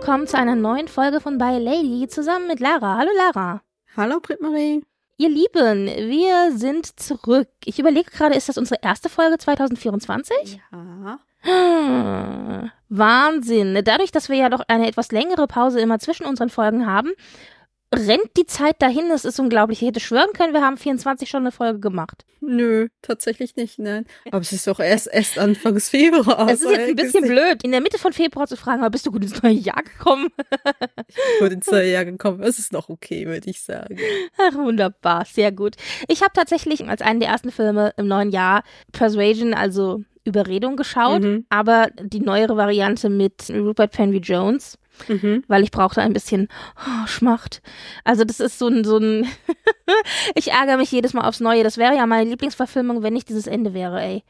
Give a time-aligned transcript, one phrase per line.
[0.00, 2.96] Willkommen zu einer neuen Folge von By Lady zusammen mit Lara.
[2.96, 3.60] Hallo Lara.
[3.98, 4.82] Hallo Britt-Marie.
[5.18, 7.50] Ihr Lieben, wir sind zurück.
[7.66, 10.58] Ich überlege gerade, ist das unsere erste Folge 2024?
[10.72, 11.18] Ja.
[11.40, 13.78] Hm, Wahnsinn.
[13.84, 17.12] Dadurch, dass wir ja doch eine etwas längere Pause immer zwischen unseren Folgen haben,
[17.94, 19.08] rennt die Zeit dahin.
[19.08, 19.82] Das ist unglaublich.
[19.82, 22.24] Ich hätte schwören können, wir haben 24 schon eine Folge gemacht.
[22.40, 24.06] Nö, tatsächlich nicht, nein.
[24.30, 26.48] Aber es ist doch erst, erst Anfangs Februar.
[26.48, 29.04] Es ist jetzt ein bisschen blöd, in der Mitte von Februar zu fragen, aber bist
[29.06, 30.28] du gut ins neue Jahr gekommen?
[31.08, 32.42] Ich bin ins neue Jahr gekommen.
[32.42, 33.96] Es ist noch okay, würde ich sagen.
[34.38, 35.76] Ach, wunderbar, sehr gut.
[36.08, 41.22] Ich habe tatsächlich als einen der ersten Filme im neuen Jahr Persuasion, also Überredung geschaut,
[41.22, 41.44] Mhm.
[41.50, 44.78] aber die neuere Variante mit Rupert Penry Jones.
[45.08, 45.44] Mhm.
[45.48, 47.62] weil ich brauchte ein bisschen oh, Schmacht.
[48.04, 49.26] Also das ist so ein, so ein
[50.34, 51.64] ich ärgere mich jedes Mal aufs Neue.
[51.64, 54.24] Das wäre ja meine Lieblingsverfilmung, wenn nicht dieses Ende wäre, ey.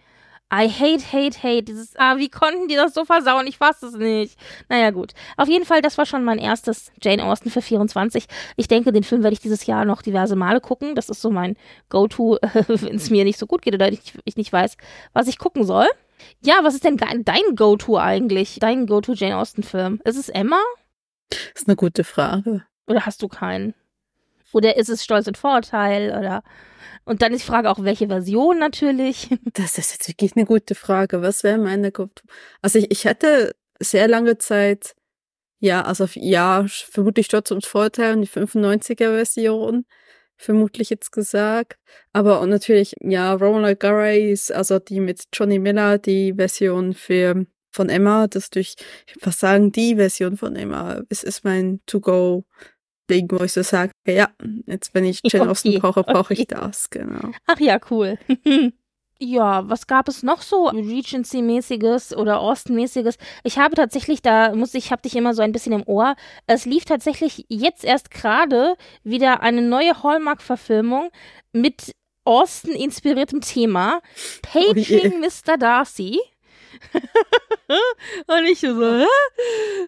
[0.53, 1.63] I hate, hate, hate.
[1.63, 3.47] Dieses, ah, wie konnten die das so versauen?
[3.47, 4.37] Ich fasse es nicht.
[4.69, 5.13] Naja, gut.
[5.37, 8.27] Auf jeden Fall, das war schon mein erstes Jane Austen für 24.
[8.57, 10.97] Ich denke, den Film werde ich dieses Jahr noch diverse Male gucken.
[10.97, 11.57] Das ist so mein
[11.89, 14.77] Go-To, wenn es mir nicht so gut geht oder ich, ich nicht weiß,
[15.13, 15.87] was ich gucken soll.
[16.43, 18.59] Ja, was ist denn dein Go-To eigentlich?
[18.61, 20.01] Dein Go-To Jane Austen-Film?
[20.05, 20.61] Ist es Emma?
[21.31, 22.65] Das ist eine gute Frage.
[22.87, 23.75] Oder hast du keinen?
[24.53, 26.17] Oder ist es Stolz und Vorteil?
[26.19, 26.43] Oder
[27.05, 29.29] und dann ist die Frage auch, welche Version natürlich.
[29.53, 31.23] Das ist jetzt wirklich eine gute Frage.
[31.23, 32.23] Was wäre meine Gut?
[32.63, 34.95] Also ich, ich hatte sehr lange Zeit,
[35.59, 39.85] ja, also ja, vermutlich Stolz und Vorteil und die 95er-Version,
[40.41, 41.79] vermutlich jetzt gesagt.
[42.13, 47.47] Aber und natürlich, ja, Roland Garay ist also die mit Johnny Miller, die Version für
[47.73, 48.75] von Emma, das ist durch,
[49.07, 51.03] ich würde fast sagen, die Version von Emma.
[51.09, 54.31] Es ist mein To-Go-Ding, wo ich so sage, ja,
[54.67, 56.57] jetzt wenn ich Jane Austen Okay, brauche, brauche ich okay.
[56.59, 57.31] das, genau.
[57.47, 58.19] Ach ja, cool.
[59.23, 63.19] Ja, was gab es noch so Regency-mäßiges oder Austen-mäßiges?
[63.45, 66.17] Ich habe tatsächlich, da muss ich, hab dich immer so ein bisschen im Ohr.
[66.47, 71.11] Es lief tatsächlich jetzt erst gerade wieder eine neue Hallmark-Verfilmung
[71.53, 71.93] mit
[72.25, 74.01] Austen-inspiriertem Thema.
[74.55, 75.01] Oh je.
[75.01, 75.59] Paging Mr.
[75.59, 76.19] Darcy.
[78.27, 79.05] Und ich so, hä?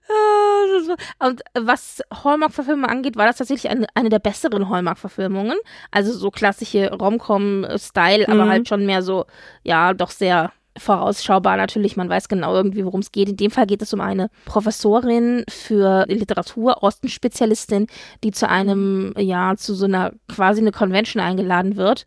[0.09, 5.57] Ah, Und was Hallmark-Verfilmungen angeht, war das tatsächlich eine, eine der besseren Hallmark-Verfilmungen.
[5.91, 8.49] Also so klassische Rom-Com-Style, aber Mhm.
[8.51, 9.25] halt schon mehr so,
[9.65, 11.97] ja, doch sehr vorausschaubar natürlich.
[11.97, 13.29] Man weiß genau irgendwie, worum es geht.
[13.29, 17.89] In dem Fall geht es um eine Professorin für Literatur, Osten-Spezialistin,
[18.25, 22.07] die zu einem, ja, zu so einer quasi eine Convention eingeladen wird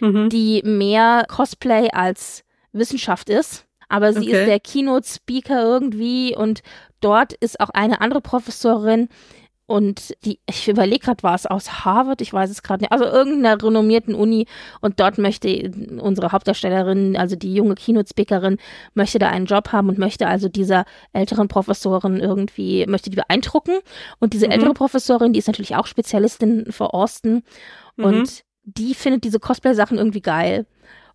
[0.00, 0.28] Mhm.
[0.28, 2.42] die mehr Cosplay als
[2.72, 3.64] Wissenschaft ist.
[3.88, 4.40] Aber sie Okay.
[4.42, 6.62] ist der Keynote-Speaker irgendwie und
[7.00, 9.08] dort ist auch eine andere Professorin
[9.66, 12.20] und die, ich überlege gerade, war es aus Harvard?
[12.20, 12.92] Ich weiß es gerade nicht.
[12.92, 14.46] Also irgendeiner renommierten Uni
[14.82, 15.72] und dort möchte
[16.02, 18.58] unsere Hauptdarstellerin, also die junge Keynote-Speakerin,
[18.92, 20.84] möchte da einen Job haben und möchte also dieser
[21.14, 23.78] älteren Professorin irgendwie, möchte die beeindrucken.
[24.18, 24.52] Und diese Mhm.
[24.52, 27.42] ältere Professorin, die ist natürlich auch Spezialistin für Austin
[27.96, 28.04] Mhm.
[28.04, 30.66] und die findet diese Cosplay-Sachen irgendwie geil.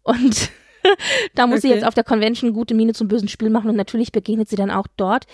[0.02, 0.50] Und
[1.36, 1.76] da muss sie Okay.
[1.76, 4.72] jetzt auf der Convention gute Miene zum bösen Spiel machen und natürlich begegnet sie dann
[4.72, 5.26] auch dort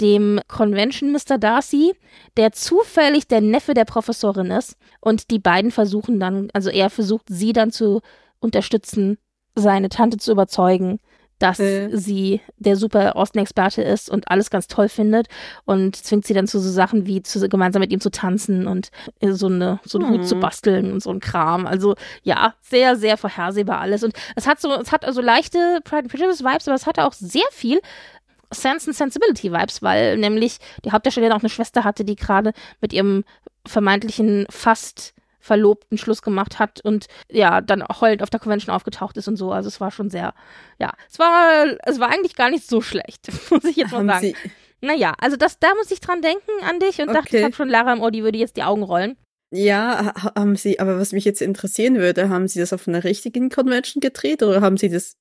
[0.00, 1.38] dem Convention Mr.
[1.38, 1.92] Darcy,
[2.36, 4.76] der zufällig der Neffe der Professorin ist.
[5.00, 8.00] Und die beiden versuchen dann, also er versucht sie dann zu
[8.40, 9.18] unterstützen,
[9.54, 10.98] seine Tante zu überzeugen,
[11.42, 11.88] dass Äh.
[11.92, 15.26] sie der super Austen-Experte ist und alles ganz toll findet
[15.64, 18.90] und zwingt sie dann zu so Sachen wie zu, gemeinsam mit ihm zu tanzen und
[19.20, 20.24] so eine so einen Hut Mhm.
[20.24, 21.66] zu basteln und so ein Kram.
[21.66, 26.02] Also ja, sehr sehr vorhersehbar alles und es hat so es hat also leichte Pride
[26.04, 27.80] and Prejudice Vibes, aber es hatte auch sehr viel
[28.54, 32.92] Sense and Sensibility Vibes, weil nämlich die Hauptdarstellerin auch eine Schwester hatte, die gerade mit
[32.92, 33.24] ihrem
[33.66, 39.28] vermeintlichen fast Verlobten Schluss gemacht hat und ja, dann heulend auf der Convention aufgetaucht ist
[39.28, 39.52] und so.
[39.52, 40.32] Also es war schon sehr,
[40.78, 44.08] ja, es war, es war eigentlich gar nicht so schlecht, muss ich jetzt mal Haben
[44.08, 44.20] sagen.
[44.22, 44.36] Sie,
[44.80, 47.44] Naja, also das, da muss ich dran denken an dich und dachte, ich Okay.
[47.44, 49.16] habe schon Lara im Ohr, die würde jetzt die Augen rollen.
[49.54, 53.04] ja, ha- haben Sie, aber was mich jetzt interessieren würde, haben Sie das auf einer
[53.04, 55.16] richtigen Convention gedreht oder haben Sie das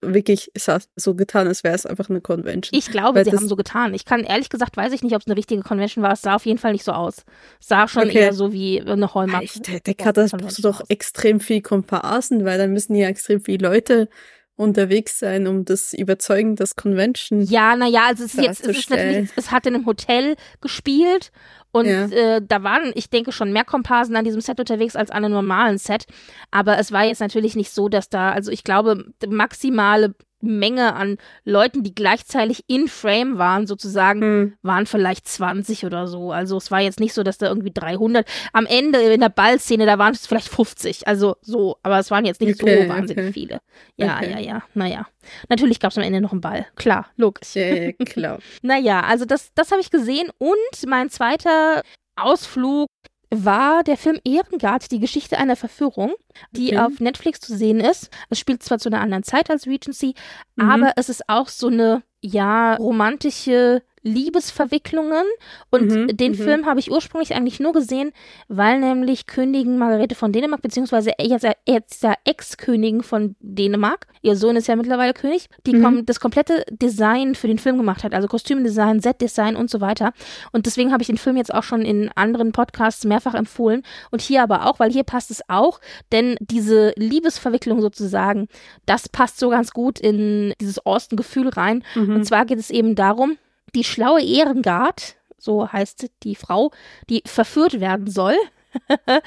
[0.00, 0.50] wirklich
[0.96, 2.78] so getan, als wäre es einfach eine Convention?
[2.78, 3.94] Ich glaube, Weil sie das- haben so getan.
[3.94, 6.12] Ich kann, ehrlich gesagt, weiß ich nicht, ob es eine richtige Convention war.
[6.12, 7.24] Es sah auf jeden Fall nicht so aus.
[7.60, 8.18] Es sah schon Okay.
[8.18, 9.42] eher so wie eine Hallmark.
[9.44, 10.86] Ich denke, da brauchst du doch aus.
[10.88, 14.08] extrem viel Komparsen, weil dann müssen ja extrem viele Leute
[14.56, 17.42] unterwegs sein, um das Überzeugen des Convention.
[17.42, 21.30] Ja, naja, also es ist jetzt, es ist natürlich, es hat in einem Hotel gespielt
[21.70, 22.06] und ja.
[22.06, 25.34] äh, da waren, ich denke, schon mehr Komparsen an diesem Set unterwegs als an einem
[25.34, 26.06] normalen Set.
[26.50, 31.18] Aber es war jetzt natürlich nicht so, dass da, also ich glaube, maximale Menge an
[31.44, 34.52] Leuten, die gleichzeitig in Frame waren, sozusagen, hm.
[34.62, 36.32] waren vielleicht 20 oder so.
[36.32, 38.26] Also es war jetzt nicht so, dass da irgendwie 300.
[38.52, 41.06] Am Ende in der Ballszene, da waren es vielleicht 50.
[41.08, 43.32] Also so, aber es waren jetzt nicht okay, so wahnsinnig okay.
[43.32, 43.60] viele.
[43.96, 44.30] Ja, okay.
[44.30, 44.62] ja, ja.
[44.74, 45.06] Naja.
[45.48, 46.66] Natürlich gab es am Ende noch einen Ball.
[46.76, 47.54] Klar, logisch.
[47.54, 48.38] Ja, klar.
[48.62, 50.30] naja, also das, das habe ich gesehen.
[50.38, 51.82] Und mein zweiter
[52.16, 52.88] Ausflug
[53.30, 56.14] war der Film Ehrengard, die Geschichte einer Verführung,
[56.52, 56.78] die okay.
[56.78, 58.10] auf Netflix zu sehen ist.
[58.30, 60.14] Es spielt zwar zu einer anderen Zeit als Regency,
[60.56, 60.70] mhm.
[60.70, 65.24] aber es ist auch so eine, ja, romantische Liebesverwicklungen.
[65.70, 66.36] Und mhm, den mhm.
[66.36, 68.12] Film habe ich ursprünglich eigentlich nur gesehen,
[68.48, 74.68] weil nämlich Königin Margarete von Dänemark, beziehungsweise jetzt der Ex-Königin von Dänemark, ihr Sohn ist
[74.68, 76.04] ja mittlerweile König, die mhm.
[76.06, 80.12] das komplette Design für den Film gemacht hat, also Kostümdesign, Setdesign und so weiter.
[80.52, 83.82] Und deswegen habe ich den Film jetzt auch schon in anderen Podcasts mehrfach empfohlen.
[84.10, 85.80] Und hier aber auch, weil hier passt es auch,
[86.12, 88.48] denn diese Liebesverwicklung sozusagen,
[88.86, 91.84] das passt so ganz gut in dieses Austin-Gefühl rein.
[91.94, 92.16] Mhm.
[92.16, 93.38] Und zwar geht es eben darum,
[93.74, 96.72] die schlaue Ehrengard, so heißt die Frau,
[97.08, 98.36] die verführt werden soll,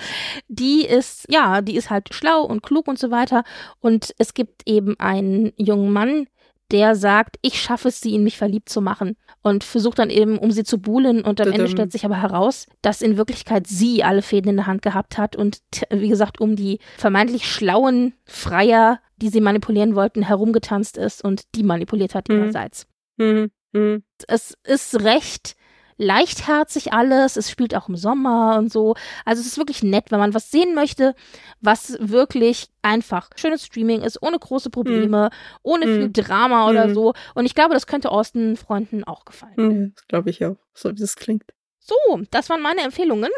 [0.47, 3.43] die ist, ja, die ist halt schlau und klug und so weiter.
[3.79, 6.27] Und es gibt eben einen jungen Mann,
[6.71, 9.17] der sagt, ich schaffe es, sie in mich verliebt zu machen.
[9.43, 11.23] Und versucht dann eben, um sie zu buhlen.
[11.23, 14.67] Und am Ende stellt sich aber heraus, dass in Wirklichkeit sie alle Fäden in der
[14.67, 20.21] Hand gehabt hat und, wie gesagt, um die vermeintlich schlauen Freier, die sie manipulieren wollten,
[20.21, 22.37] herumgetanzt ist und die manipuliert hat mhm.
[22.37, 22.87] ihrerseits.
[23.17, 23.51] Mhm.
[23.73, 24.03] Mhm.
[24.27, 25.55] Es ist recht
[26.01, 27.37] leichtherzig alles.
[27.37, 28.95] Es spielt auch im Sommer und so.
[29.23, 31.15] Also es ist wirklich nett, wenn man was sehen möchte,
[31.61, 35.57] was wirklich einfach schönes Streaming ist, ohne große Probleme, mm.
[35.61, 35.95] ohne mm.
[35.95, 36.93] viel Drama oder mm.
[36.95, 37.13] so.
[37.35, 39.53] Und ich glaube, das könnte Austin-Freunden auch gefallen.
[39.57, 41.45] Mhm, das glaube ich auch, so wie das klingt.
[41.79, 41.95] So,
[42.31, 43.29] das waren meine Empfehlungen.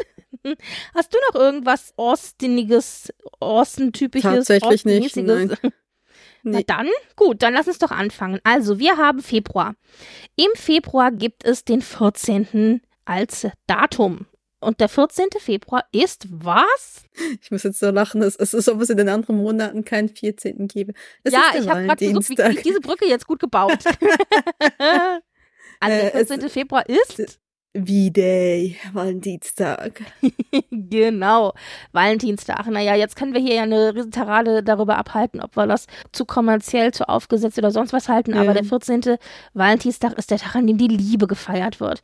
[0.94, 4.46] Hast du noch irgendwas Austiniges, Austin-typisches?
[4.46, 5.54] Tatsächlich nicht, nein.
[6.44, 8.40] Na dann, gut, dann lass uns doch anfangen.
[8.44, 9.74] Also, wir haben Februar.
[10.36, 12.80] Im Februar gibt es den 14.
[13.04, 14.26] als Datum.
[14.60, 15.26] Und der 14.
[15.38, 17.04] Februar ist was?
[17.40, 18.22] Ich muss jetzt so lachen.
[18.22, 20.68] Es, ist, als ob es in den anderen Monaten keinen 14.
[20.68, 20.94] gäbe.
[21.22, 23.78] Es ja, ich habe gerade versucht, wie diese Brücke jetzt gut gebaut.
[25.80, 26.40] also der 14.
[26.40, 27.40] Äh, Februar ist
[27.76, 30.00] V-Day, Valentinstag.
[30.70, 31.54] genau,
[31.90, 32.68] Valentinstag.
[32.68, 36.92] Naja, jetzt können wir hier ja eine Riesentarade darüber abhalten, ob wir das zu kommerziell,
[36.92, 38.34] zu aufgesetzt oder sonst was halten.
[38.34, 38.42] Ja.
[38.42, 39.16] Aber der 14.
[39.54, 42.00] Valentinstag ist der Tag, an dem die Liebe gefeiert wird.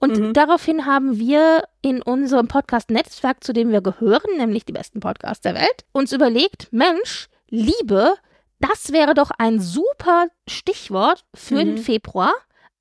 [0.00, 0.32] Und mhm.
[0.32, 5.54] daraufhin haben wir in unserem Podcast-Netzwerk, zu dem wir gehören, nämlich die besten Podcasts der
[5.54, 8.14] Welt, uns überlegt, Mensch, Liebe,
[8.58, 11.76] das wäre doch ein super Stichwort für mhm.
[11.76, 12.32] den Februar.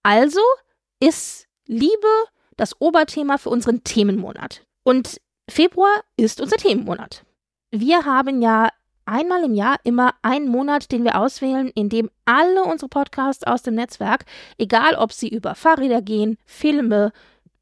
[0.01, 0.41] Also
[0.99, 2.25] ist Liebe
[2.57, 4.65] das Oberthema für unseren Themenmonat.
[4.83, 7.23] Und Februar ist unser Themenmonat.
[7.71, 8.67] Wir haben ja
[9.05, 13.63] einmal im Jahr immer einen Monat, den wir auswählen, in dem alle unsere Podcasts aus
[13.63, 14.25] dem Netzwerk,
[14.57, 17.13] egal ob sie über Fahrräder gehen, Filme,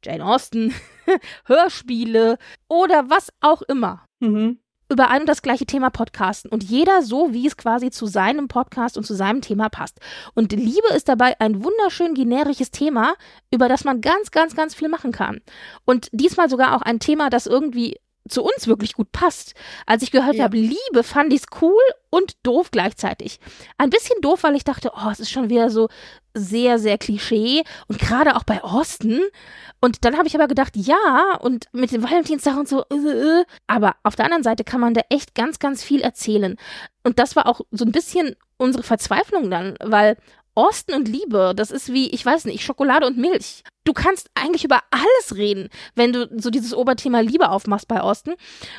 [0.04, 0.74] Jane Austen,
[1.44, 2.36] Hörspiele
[2.66, 4.58] oder was auch immer, mhm
[4.90, 8.48] über ein und das gleiche Thema podcasten und jeder so, wie es quasi zu seinem
[8.48, 10.00] Podcast und zu seinem Thema passt.
[10.34, 13.14] Und Liebe ist dabei ein wunderschön generisches Thema,
[13.50, 15.40] über das man ganz, ganz, ganz viel machen kann.
[15.84, 19.54] Und diesmal sogar auch ein Thema, das irgendwie zu uns wirklich gut passt.
[19.86, 20.44] Als ich gehört ja.
[20.44, 23.40] habe, Liebe, fand ich es cool und doof gleichzeitig.
[23.78, 25.88] Ein bisschen doof, weil ich dachte, oh, es ist schon wieder so
[26.34, 29.20] sehr, sehr Klischee und gerade auch bei Austin.
[29.80, 33.44] Und dann habe ich aber gedacht, ja, und mit dem Valentinstag und so, äh, äh.
[33.66, 36.56] aber auf der anderen Seite kann man da echt ganz, ganz viel erzählen.
[37.02, 40.16] Und das war auch so ein bisschen unsere Verzweiflung dann, weil
[40.54, 43.62] Osten und Liebe, das ist wie, ich weiß nicht, Schokolade und Milch.
[43.84, 48.34] Du kannst eigentlich über alles reden, wenn du so dieses Oberthema Liebe aufmachst bei Osten.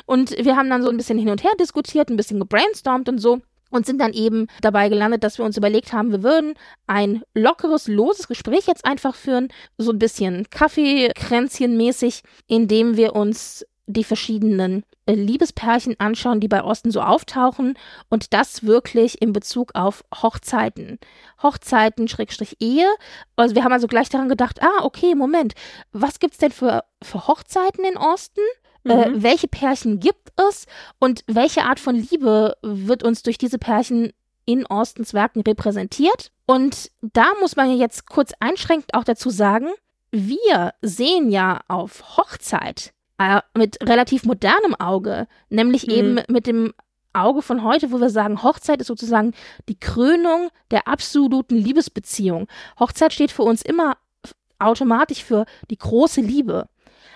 [0.06, 3.18] Und wir haben dann so ein bisschen hin und her diskutiert, ein bisschen gebrainstormt und
[3.18, 3.40] so
[3.72, 6.54] und sind dann eben dabei gelandet, dass wir uns überlegt haben, wir würden
[6.86, 9.48] ein lockeres, loses Gespräch jetzt einfach führen,
[9.78, 16.90] so ein bisschen Kaffeekränzchen mäßig, indem wir uns die verschiedenen Liebespärchen anschauen, die bei Osten
[16.90, 17.76] so auftauchen
[18.08, 20.98] und das wirklich in Bezug auf Hochzeiten.
[21.42, 22.86] Hochzeiten, Schrägstrich Ehe.
[23.36, 25.54] Also wir haben also gleich daran gedacht, ah, okay, Moment,
[25.92, 28.42] was gibt's denn für, für Hochzeiten in Osten?
[28.84, 29.16] Äh, mhm.
[29.16, 30.66] Äh, welche Pärchen gibt es
[30.98, 34.12] und welche Art von Liebe wird uns durch diese Pärchen
[34.44, 36.30] in Austens Werken repräsentiert?
[36.46, 39.68] Und da muss man jetzt kurz einschränkend auch dazu sagen,
[40.10, 42.92] wir sehen ja auf Hochzeit
[43.28, 45.92] äh, mit relativ modernem Auge, nämlich mhm.
[45.92, 46.72] eben mit dem
[47.12, 49.32] Auge von heute, wo wir sagen, Hochzeit ist sozusagen
[49.68, 52.48] die Krönung der absoluten Liebesbeziehung.
[52.78, 53.96] Hochzeit steht für uns immer
[54.58, 56.68] automatisch für die große Liebe.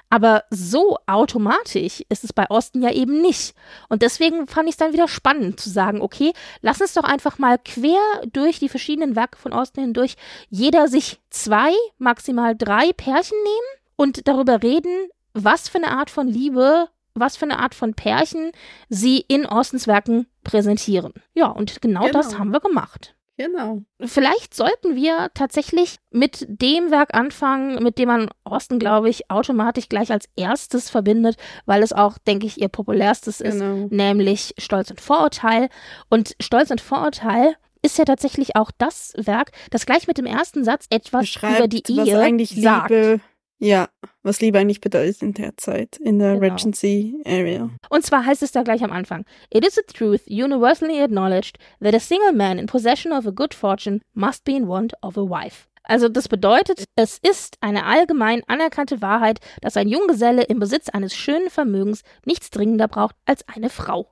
[0.09, 3.55] Aber so automatisch ist es bei Osten ja eben nicht.
[3.89, 7.39] Und deswegen fand ich es dann wieder spannend zu sagen, okay, lass uns doch einfach
[7.39, 8.01] mal quer
[8.33, 10.17] durch die verschiedenen Werke von Osten hindurch
[10.49, 16.26] jeder sich zwei, maximal drei Pärchen nehmen und darüber reden, was für eine Art von
[16.26, 18.52] Liebe, was für eine Art von Pärchen
[18.88, 21.12] sie in Ostens Werken präsentieren.
[21.35, 22.12] Ja, und genau, genau.
[22.12, 23.14] das haben wir gemacht.
[23.38, 23.83] Genau.
[24.00, 29.90] Vielleicht sollten wir tatsächlich mit dem Werk anfangen, mit dem man Osten, glaube ich, automatisch
[29.90, 33.85] gleich als erstes verbindet, weil es auch, denke ich, ihr populärstes genau.
[33.85, 35.69] ist, nämlich Stolz und Vorurteil.
[36.09, 40.64] Und Stolz und Vorurteil ist ja tatsächlich auch das Werk, das gleich mit dem ersten
[40.64, 42.90] Satz etwas über die Ehe was eigentlich sagt.
[42.90, 43.21] Liebe
[43.59, 43.89] ja,
[44.23, 46.47] was Liebe eigentlich bedeutet in der Zeit, in der genau.
[46.47, 47.71] Regency Area.
[47.89, 51.95] Und zwar heißt es da gleich am Anfang: It is a truth universally acknowledged that
[51.95, 55.23] a single man in possession of a good fortune must be in want of a
[55.23, 55.69] wife.
[55.85, 61.15] Also das bedeutet, es ist eine allgemein anerkannte Wahrheit, dass ein Junggeselle im Besitz eines
[61.15, 64.11] schönen Vermögens nichts dringender braucht als eine Frau.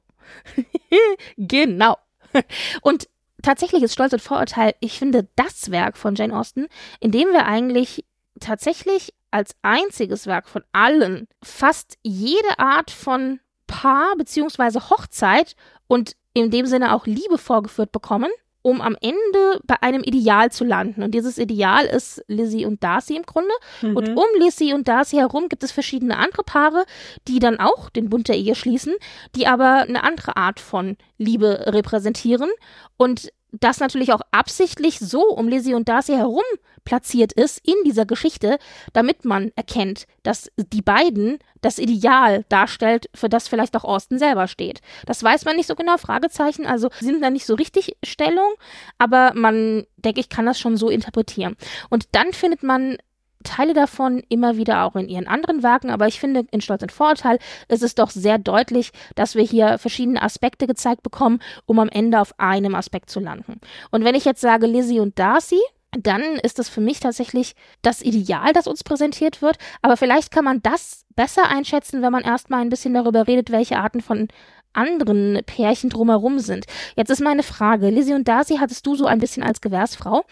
[1.37, 1.97] genau.
[2.83, 3.09] Und
[3.43, 6.69] tatsächlich ist Stolz und Vorurteil, ich finde, das Werk von Jane Austen,
[7.01, 8.05] in dem wir eigentlich
[8.41, 14.79] tatsächlich als einziges Werk von allen fast jede Art von Paar bzw.
[14.91, 18.31] Hochzeit und in dem Sinne auch Liebe vorgeführt bekommen,
[18.62, 21.03] um am Ende bei einem Ideal zu landen.
[21.03, 23.53] Und dieses Ideal ist Lizzie und Darcy im Grunde.
[23.83, 23.97] Mhm.
[23.97, 26.85] Und um Lizzie und Darcy herum gibt es verschiedene andere Paare,
[27.29, 28.95] die dann auch den Bund der Ehe schließen,
[29.35, 32.50] die aber eine andere Art von Liebe repräsentieren.
[32.97, 33.31] Und
[33.61, 36.43] das natürlich auch absichtlich so um Lizzie und Darcy herum
[36.85, 38.59] platziert ist in dieser Geschichte,
[38.93, 44.49] damit man erkennt, dass die beiden das Ideal darstellt, für das vielleicht auch Austin selber
[44.49, 44.81] steht.
[45.07, 48.53] Das weiß man nicht so genau, Fragezeichen, also sind da nicht so richtig Stellung,
[48.99, 51.57] aber man, denke ich, kann das schon so interpretieren.
[51.89, 52.99] Und dann findet man
[53.45, 56.93] Teile davon immer wieder auch in ihren anderen Werken, aber ich finde, in Stolz und
[56.93, 61.89] Vorurteil ist es doch sehr deutlich, dass wir hier verschiedene Aspekte gezeigt bekommen, um am
[61.89, 63.61] Ende auf einem Aspekt zu landen.
[63.91, 65.61] Und wenn ich jetzt sage Lizzie und Darcy,
[65.97, 69.59] dann ist das für mich tatsächlich das Ideal, das uns präsentiert wird.
[69.83, 73.79] Aber vielleicht kann man das besser einschätzen, wenn man erstmal ein bisschen darüber redet, welche
[73.79, 74.29] Arten von
[74.75, 76.66] anderen Pärchen drumherum sind.
[76.97, 80.25] Jetzt ist meine Frage, Lizzie und Darcy hattest du so ein bisschen als Gewährsfrau.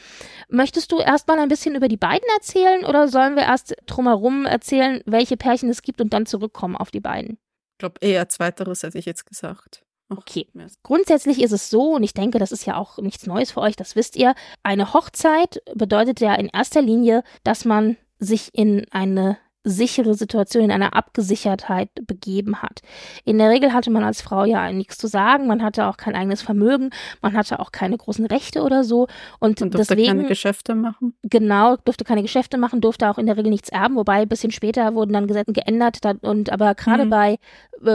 [0.49, 5.03] Möchtest du erstmal ein bisschen über die beiden erzählen oder sollen wir erst drumherum erzählen,
[5.07, 7.39] welche Pärchen es gibt und dann zurückkommen auf die beiden?
[7.75, 9.83] Ich glaube eher zweiteres hätte ich jetzt gesagt.
[10.19, 10.47] Okay.
[10.83, 13.77] Grundsätzlich ist es so, und ich denke, das ist ja auch nichts Neues für euch,
[13.77, 14.35] das wisst ihr.
[14.63, 20.71] Eine Hochzeit bedeutet ja in erster Linie, dass man sich in eine sichere Situation, in
[20.73, 22.81] einer Abgesichertheit begeben hat.
[23.25, 26.15] In der Regel hatte man als Frau ja nichts zu sagen, man hatte auch kein
[26.15, 26.91] eigenes Vermögen,
[27.21, 29.07] man hatte auch keine großen Rechte oder so.
[29.39, 31.15] Und man durfte deswegen, keine Geschäfte machen.
[31.23, 34.51] Genau, durfte keine Geschäfte machen, durfte auch in der Regel nichts erben, wobei ein bisschen
[34.51, 35.99] später wurden dann Gesetze geändert.
[36.23, 37.11] Und aber gerade mhm.
[37.11, 37.39] bei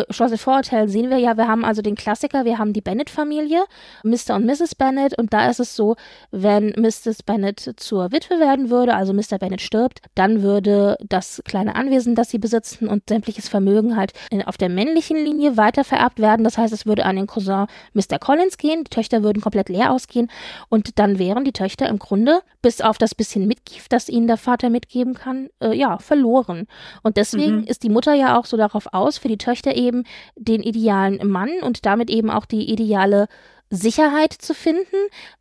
[0.10, 3.64] Schloss Vorurteil sehen wir ja, wir haben also den Klassiker, wir haben die Bennett-Familie,
[4.04, 4.36] Mr.
[4.36, 4.76] und Mrs.
[4.76, 5.96] Bennett, und da ist es so,
[6.32, 7.24] wenn Mrs.
[7.24, 9.38] Bennett zur Witwe werden würde, also Mr.
[9.40, 14.14] Bennett stirbt, dann würde das kleine Anwesen, das sie besitzen und sämtliches Vermögen halt
[14.46, 16.44] auf der männlichen Linie weiter vererbt werden.
[16.44, 18.20] Das heißt, es würde an den Cousin Mr.
[18.20, 20.30] Collins gehen, die Töchter würden komplett leer ausgehen
[20.70, 24.38] und dann wären die Töchter im Grunde, bis auf das bisschen Mitgift, das ihnen der
[24.38, 26.68] Vater mitgeben kann, äh, ja, verloren.
[27.04, 27.64] Und deswegen mhm.
[27.64, 30.04] ist die Mutter ja auch so darauf aus, für die Töchter eben
[30.36, 33.28] den idealen Mann und damit eben auch die ideale
[33.70, 34.96] Sicherheit zu finden.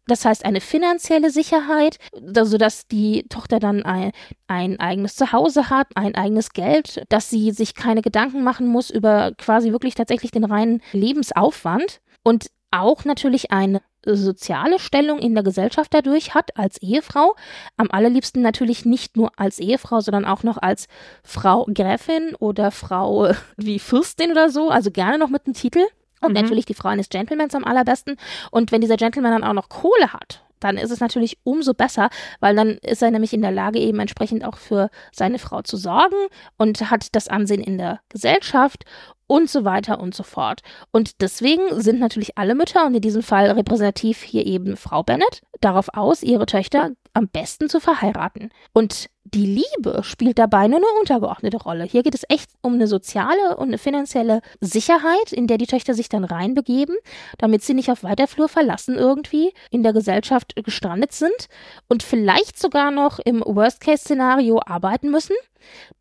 [0.07, 4.13] Das heißt, eine finanzielle Sicherheit, sodass die Tochter dann ein,
[4.49, 9.33] ein eigenes Zuhause hat, ein eigenes Geld, dass sie sich keine Gedanken machen muss über
[9.39, 15.93] quasi wirklich tatsächlich den reinen Lebensaufwand und auch natürlich eine soziale Stellung in der Gesellschaft
[15.93, 17.35] dadurch hat als Ehefrau.
[17.77, 20.87] Am allerliebsten natürlich nicht nur als Ehefrau, sondern auch noch als
[21.25, 25.85] Frau Gräfin oder Frau wie Fürstin oder so, also gerne noch mit einem Titel.
[26.23, 26.41] Und mhm.
[26.41, 28.17] natürlich die Frau eines Gentlemans am allerbesten.
[28.51, 32.09] Und wenn dieser Gentleman dann auch noch Kohle hat, dann ist es natürlich umso besser,
[32.41, 35.77] weil dann ist er nämlich in der Lage, eben entsprechend auch für seine Frau zu
[35.77, 36.17] sorgen
[36.57, 38.85] und hat das Ansehen in der Gesellschaft
[39.27, 40.61] und so weiter und so fort.
[40.93, 45.43] Und deswegen sind natürlich alle Mütter und in diesem Fall repräsentativ hier eben Frau Bennett
[45.61, 48.51] darauf aus, ihre Töchter am besten zu verheiraten.
[48.73, 51.85] Und die Liebe spielt dabei nur eine untergeordnete Rolle.
[51.85, 55.95] Hier geht es echt um eine soziale und eine finanzielle Sicherheit, in der die Töchter
[55.95, 56.95] sich dann reinbegeben,
[57.39, 61.49] damit sie nicht auf weiter Flur verlassen irgendwie in der Gesellschaft gestrandet sind
[61.89, 65.37] und vielleicht sogar noch im Worst-Case-Szenario arbeiten müssen.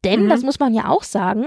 [0.03, 0.29] Denn, mhm.
[0.29, 1.45] das muss man ja auch sagen,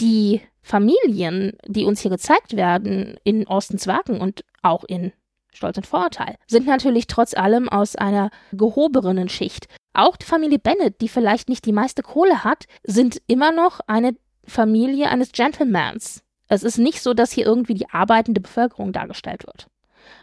[0.00, 5.12] die Familien, die uns hier gezeigt werden in Ostens Wagen und auch in
[5.52, 9.66] Stolz und Vorurteil, sind natürlich trotz allem aus einer gehobenen Schicht.
[9.92, 14.14] Auch die Familie Bennett, die vielleicht nicht die meiste Kohle hat, sind immer noch eine
[14.44, 16.22] Familie eines Gentlemans.
[16.48, 19.66] Es ist nicht so, dass hier irgendwie die arbeitende Bevölkerung dargestellt wird,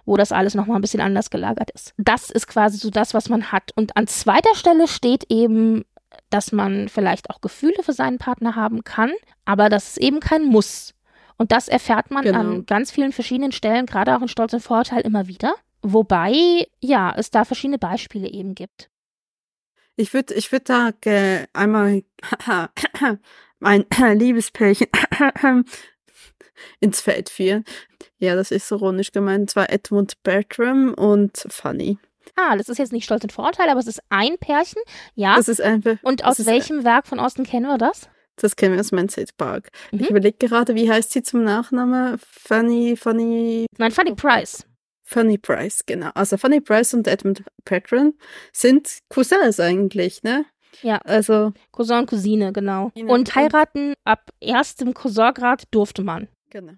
[0.05, 1.94] wo das alles nochmal ein bisschen anders gelagert ist.
[1.98, 3.72] Das ist quasi so das, was man hat.
[3.75, 5.86] Und an zweiter Stelle steht eben,
[6.29, 9.12] dass man vielleicht auch Gefühle für seinen Partner haben kann,
[9.46, 10.95] aber das ist eben kein Muss.
[11.38, 12.39] Und das erfährt man genau.
[12.39, 15.56] an ganz vielen verschiedenen Stellen, gerade auch in Stolz und Vorteil immer wieder.
[15.82, 18.89] Wobei, ja, es da verschiedene Beispiele eben gibt.
[19.98, 22.04] Ich würde ich würd da äh, einmal
[23.60, 23.86] mein
[24.20, 24.88] Liebespärchen
[26.80, 27.63] ins Feld führen.
[28.18, 29.42] Ja, das ist ironisch gemeint.
[29.42, 31.98] Und zwar Edmund Bertram und Fanny.
[32.36, 34.82] Ah, das ist jetzt nicht Stolz und Vorteil, aber es ist ein Pärchen.
[35.13, 35.36] Ja.
[35.36, 38.10] Das ist ein, und aus welchem Werk von Austin kennen wir das?
[38.38, 39.70] Das kennen wir aus Mindset Park.
[39.92, 40.00] Mhm.
[40.00, 42.18] Ich überlege gerade, wie heißt sie zum Nachnamen?
[42.20, 43.65] Fanny, Fanny.
[43.77, 44.65] Nein, Fanny Price.
[45.04, 46.10] Fanny Price, genau.
[46.15, 48.15] Also Fanny Price und Edmund Patron
[48.51, 50.46] sind Cousins eigentlich, ne?
[50.82, 50.98] Ja.
[51.04, 51.54] Also.
[51.72, 52.92] Cousin und Cousine, genau.
[52.96, 56.27] Und heiraten ab erstem Cousingrad durfte man.
[56.50, 56.74] Genau.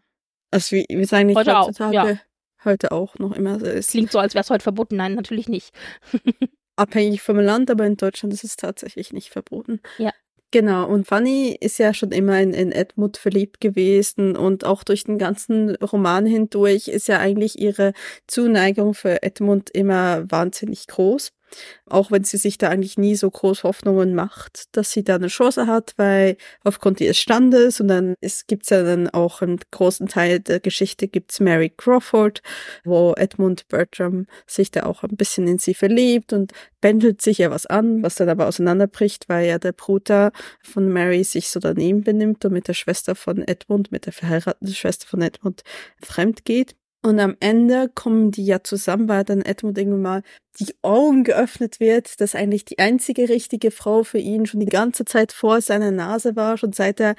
[0.52, 2.20] Also wie, wie sagen heute heutzutage, auch, ja.
[2.66, 3.92] heute auch noch immer so ist.
[3.92, 4.98] Klingt so, als wäre es heute verboten.
[4.98, 5.74] Nein, natürlich nicht.
[6.76, 9.82] Abhängig vom Land, aber in Deutschland ist es tatsächlich nicht verboten.
[9.98, 10.12] Ja.
[10.52, 15.04] Genau, und Fanny ist ja schon immer in, in Edmund verliebt gewesen und auch durch
[15.04, 17.92] den ganzen Roman hindurch ist ja eigentlich ihre
[18.28, 21.34] Zuneigung für Edmund immer wahnsinnig groß.
[21.86, 25.28] Auch wenn sie sich da eigentlich nie so groß Hoffnungen macht, dass sie da eine
[25.28, 30.08] Chance hat, weil aufgrund ihres Standes und dann es gibt's ja dann auch einen großen
[30.08, 32.42] Teil der Geschichte gibt's Mary Crawford,
[32.84, 36.52] wo Edmund Bertram sich da auch ein bisschen in sie verliebt und
[36.82, 41.24] bändelt sich ja was an, was dann aber auseinanderbricht, weil ja der Bruder von Mary
[41.24, 45.22] sich so daneben benimmt und mit der Schwester von Edmund, mit der verheirateten Schwester von
[45.22, 45.64] Edmund
[46.02, 46.76] fremd geht.
[47.04, 50.24] Und am Ende kommen die ja zusammen, weil dann Edmund irgendwann mal
[50.60, 55.06] die Augen geöffnet wird, dass eigentlich die einzige richtige Frau für ihn schon die ganze
[55.06, 57.16] Zeit vor seiner Nase war, schon seit er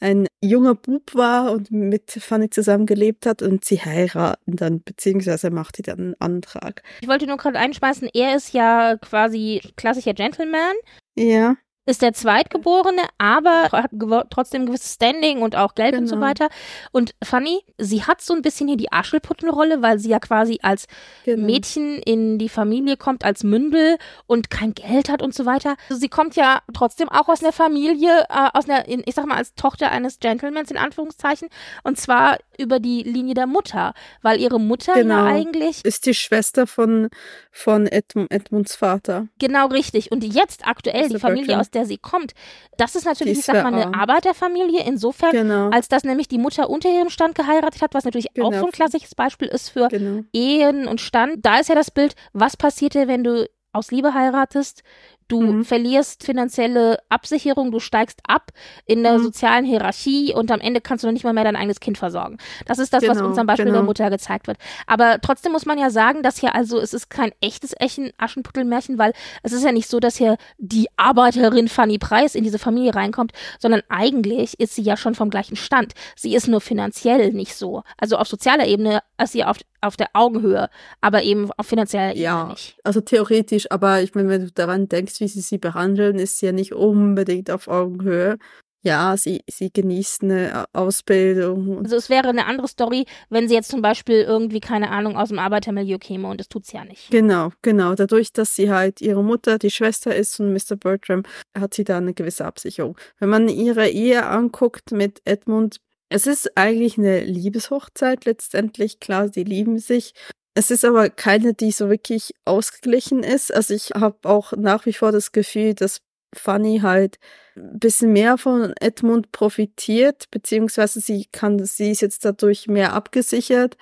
[0.00, 5.50] ein junger Bub war und mit Fanny zusammen gelebt hat und sie heiraten dann, beziehungsweise
[5.50, 6.82] macht die dann einen Antrag.
[7.00, 10.74] Ich wollte nur gerade einschmeißen, er ist ja quasi klassischer Gentleman.
[11.16, 11.56] Ja
[11.90, 13.90] ist der Zweitgeborene, aber hat
[14.30, 16.02] trotzdem ein gewisses Standing und auch Geld genau.
[16.02, 16.26] und so genau.
[16.26, 16.48] weiter.
[16.92, 20.86] Und Fanny, sie hat so ein bisschen hier die Aschelputtenrolle, weil sie ja quasi als
[21.24, 21.46] genau.
[21.46, 25.76] Mädchen in die Familie kommt, als Mündel und kein Geld hat und so weiter.
[25.88, 29.36] Also sie kommt ja trotzdem auch aus einer Familie, äh, aus einer, ich sag mal,
[29.36, 31.48] als Tochter eines Gentlemans in Anführungszeichen.
[31.82, 35.14] Und zwar über die Linie der Mutter, weil ihre Mutter genau.
[35.14, 35.84] ja eigentlich.
[35.84, 37.08] Ist die Schwester von,
[37.50, 39.26] von Edmund, Edmunds Vater.
[39.38, 40.12] Genau, richtig.
[40.12, 42.32] Und jetzt aktuell, die Familie, aus der sie kommt,
[42.76, 45.70] das ist natürlich, ich sag mal, eine Arbeiterfamilie, insofern, genau.
[45.70, 48.48] als dass nämlich die Mutter unter ihrem Stand geheiratet hat, was natürlich genau.
[48.48, 50.22] auch so ein klassisches Beispiel ist für genau.
[50.32, 51.44] Ehen und Stand.
[51.44, 54.82] Da ist ja das Bild, was passiert dir, wenn du aus Liebe heiratest,
[55.30, 55.64] Du mhm.
[55.64, 58.50] verlierst finanzielle Absicherung, du steigst ab
[58.84, 59.22] in der mhm.
[59.22, 62.38] sozialen Hierarchie und am Ende kannst du noch nicht mal mehr dein eigenes Kind versorgen.
[62.66, 63.78] Das ist das, genau, was uns am Beispiel genau.
[63.78, 64.58] der Mutter gezeigt wird.
[64.88, 68.98] Aber trotzdem muss man ja sagen, dass hier also, es ist kein echtes Echen Aschenputtelmärchen,
[68.98, 69.12] weil
[69.44, 73.30] es ist ja nicht so, dass hier die Arbeiterin Fanny Preis in diese Familie reinkommt,
[73.60, 75.94] sondern eigentlich ist sie ja schon vom gleichen Stand.
[76.16, 77.84] Sie ist nur finanziell nicht so.
[77.98, 80.68] Also auf sozialer Ebene ist sie auf, auf der Augenhöhe,
[81.00, 82.78] aber eben auf finanzieller Ebene ja, nicht.
[82.84, 86.46] Also theoretisch, aber ich meine, wenn du daran denkst, wie sie sie behandeln, ist sie
[86.46, 88.38] ja nicht unbedingt auf Augenhöhe.
[88.82, 91.80] Ja, sie, sie genießt eine Ausbildung.
[91.82, 95.28] Also es wäre eine andere Story, wenn sie jetzt zum Beispiel irgendwie, keine Ahnung, aus
[95.28, 97.10] dem Arbeitermilieu käme und das tut sie ja nicht.
[97.10, 97.94] Genau, genau.
[97.94, 100.76] Dadurch, dass sie halt ihre Mutter, die Schwester ist von Mr.
[100.76, 101.24] Bertram,
[101.58, 102.96] hat sie da eine gewisse Absicherung.
[103.18, 109.00] Wenn man ihre Ehe anguckt mit Edmund, es ist eigentlich eine Liebeshochzeit letztendlich.
[109.00, 110.12] Klar, sie lieben sich,
[110.54, 113.54] es ist aber keine, die so wirklich ausgeglichen ist.
[113.54, 116.02] Also ich habe auch nach wie vor das Gefühl, dass
[116.34, 117.18] Fanny halt
[117.56, 123.76] ein bisschen mehr von Edmund profitiert, beziehungsweise sie kann, sie ist jetzt dadurch mehr abgesichert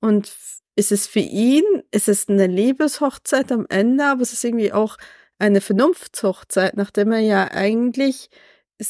[0.00, 0.34] und
[0.76, 4.96] ist es für ihn, ist es eine Liebeshochzeit am Ende, aber es ist irgendwie auch
[5.38, 8.30] eine Vernunftshochzeit, nachdem er ja eigentlich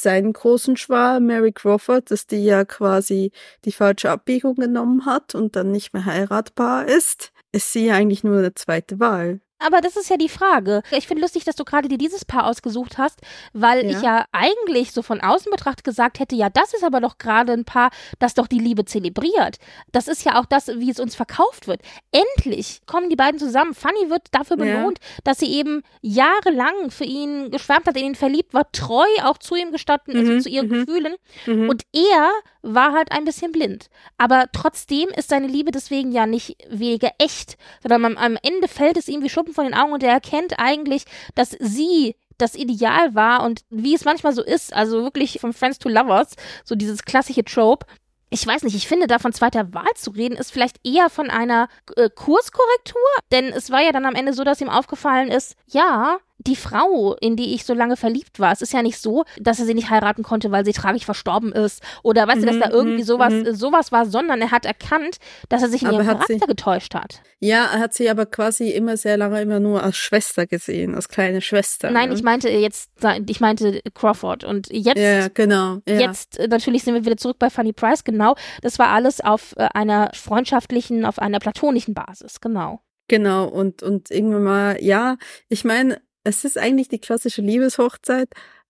[0.01, 3.33] seinen großen Schwar, Mary Crawford, dass die ja quasi
[3.65, 8.25] die falsche Abbiegung genommen hat und dann nicht mehr heiratbar ist, ist sie ja eigentlich
[8.25, 9.41] nur eine zweite Wahl.
[9.61, 10.83] Aber das ist ja die Frage.
[10.91, 13.21] Ich finde lustig, dass du gerade dir dieses Paar ausgesucht hast,
[13.53, 13.91] weil Ja.
[13.97, 17.53] ich ja eigentlich so von außen betrachtet gesagt hätte, ja, das ist aber doch gerade
[17.53, 19.57] ein Paar, das doch die Liebe zelebriert.
[19.93, 21.81] Das ist ja auch das, wie es uns verkauft wird.
[22.11, 23.75] Endlich kommen die beiden zusammen.
[23.75, 24.65] Fanny wird dafür Ja.
[24.77, 29.39] belohnt, dass sie eben jahrelang für ihn geschwärmt hat, in ihn verliebt war, treu auch
[29.39, 30.85] zu ihm gestanden ist Mhm, und zu ihren mhm.
[30.87, 31.15] Gefühlen.
[31.47, 31.69] Mhm.
[31.69, 32.31] Und er
[32.65, 33.89] war halt ein bisschen blind.
[34.19, 38.97] Aber trotzdem ist seine Liebe deswegen ja nicht weniger echt, sondern am, am Ende fällt
[38.97, 43.15] es ihm wie Schuppen von den Augen und er erkennt eigentlich, dass sie das Ideal
[43.15, 47.05] war und wie es manchmal so ist, also wirklich von Friends to Lovers, so dieses
[47.05, 47.87] klassische Trope.
[48.31, 51.31] Ich weiß nicht, ich finde, da von zweiter Wahl zu reden, ist vielleicht eher von
[51.31, 53.01] einer äh, Kurskorrektur,
[53.31, 57.15] denn es war ja dann am Ende so, dass ihm aufgefallen ist, ja, die Frau,
[57.21, 59.75] in die ich so lange verliebt war, es ist ja nicht so, dass er sie
[59.75, 63.03] nicht heiraten konnte, weil sie tragisch verstorben ist oder weißt du, dass Mhm, da irgendwie
[63.03, 63.55] mhm, sowas, mhm.
[63.55, 66.47] sowas war, sondern er hat erkannt, dass er sich in Aber ihrem hat sie- Charakter
[66.47, 67.23] getäuscht hat.
[67.41, 71.09] Ja, er hat sie aber quasi immer sehr lange immer nur als Schwester gesehen, als
[71.09, 71.91] kleine Schwester.
[71.91, 72.15] Nein, ne?
[72.15, 72.91] ich meinte jetzt,
[73.27, 75.79] ich meinte Crawford und jetzt Ja, ja, genau.
[75.87, 76.01] Ja.
[76.01, 78.35] Jetzt äh, natürlich sind wir wieder zurück bei Funny Price, genau.
[78.63, 82.81] Das war alles auf äh, einer freundschaftlichen, auf einer platonischen Basis, genau.
[83.09, 85.17] Genau, und, und irgendwann mal, ja,
[85.49, 88.29] ich meine, es ist eigentlich die klassische Liebeshochzeit,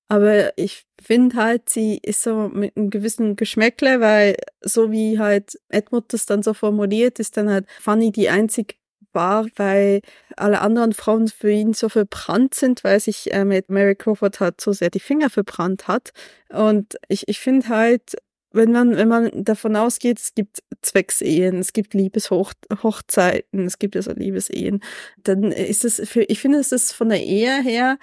[0.08, 5.58] aber ich finde halt, sie ist so mit einem gewissen Geschmäckle, weil so wie halt
[5.70, 8.78] Edmund das dann so formuliert, ist dann halt Fanny die einzig
[9.12, 10.00] war, weil
[10.36, 14.60] alle anderen Frauen für ihn so verbrannt sind, weil sich äh, mit Mary Crawford halt
[14.60, 16.10] so sehr die Finger verbrannt hat.
[16.50, 18.16] Und ich, ich finde halt,
[18.54, 24.12] wenn man, wenn man davon ausgeht, es gibt Zwecksehen, es gibt Liebeshochzeiten, es gibt also
[24.12, 24.80] Liebesehen,
[25.22, 27.98] dann ist es für, ich finde, es ist von der Ehe her,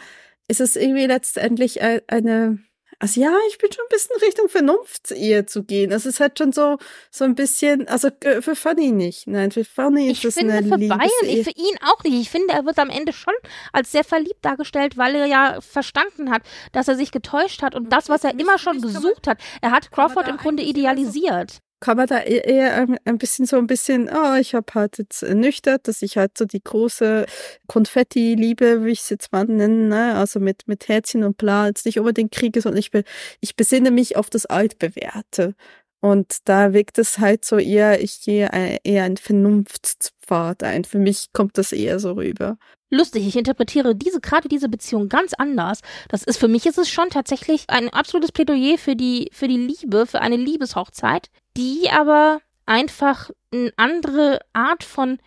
[0.47, 2.59] ist es irgendwie letztendlich ein- eine,
[3.01, 5.91] also ja, ich bin schon ein bisschen Richtung Vernunftsehe zu gehen.
[5.91, 6.77] Es ist halt schon so,
[7.09, 9.25] so ein bisschen, also äh, für Fanny nicht.
[9.27, 12.13] Nein, für Fanny ist Ich es finde eine für Bayern, ich, für ihn auch nicht.
[12.21, 13.33] Ich finde, er wird am Ende schon
[13.73, 17.89] als sehr verliebt dargestellt, weil er ja verstanden hat, dass er sich getäuscht hat und
[17.91, 19.39] das, was er immer schon gesucht hat.
[19.61, 21.57] Er hat Crawford im Grunde eigentlich immer so- idealisiert.
[21.81, 24.97] Kann man da e- eher ein- ein bisschen so ein bisschen, oh, ich habe halt
[24.99, 27.25] jetzt ernüchtert, dass ich halt so die große
[27.67, 30.15] Konfetti-Liebe, wie ich es jetzt mal nenne, ne?
[30.15, 33.03] also mit, mit Herzchen und bla, jetzt nicht unbedingt kriege, sondern ich, be,
[33.41, 35.55] ich besinne mich auf das Altbewährte.
[36.03, 38.49] Und da wirkt es halt so eher, ich gehe
[38.83, 40.83] eher einen Vernunftspfad ein.
[40.83, 42.57] Für mich kommt das eher so rüber.
[42.89, 43.25] lustig.
[43.27, 45.79] Ich interpretiere diese, gerade diese Beziehung ganz anders.
[46.09, 49.57] Das ist, für mich ist es schon tatsächlich ein absolutes Plädoyer für die, für die
[49.57, 55.19] Liebe, für eine Liebeshochzeit, die aber einfach eine andere Art von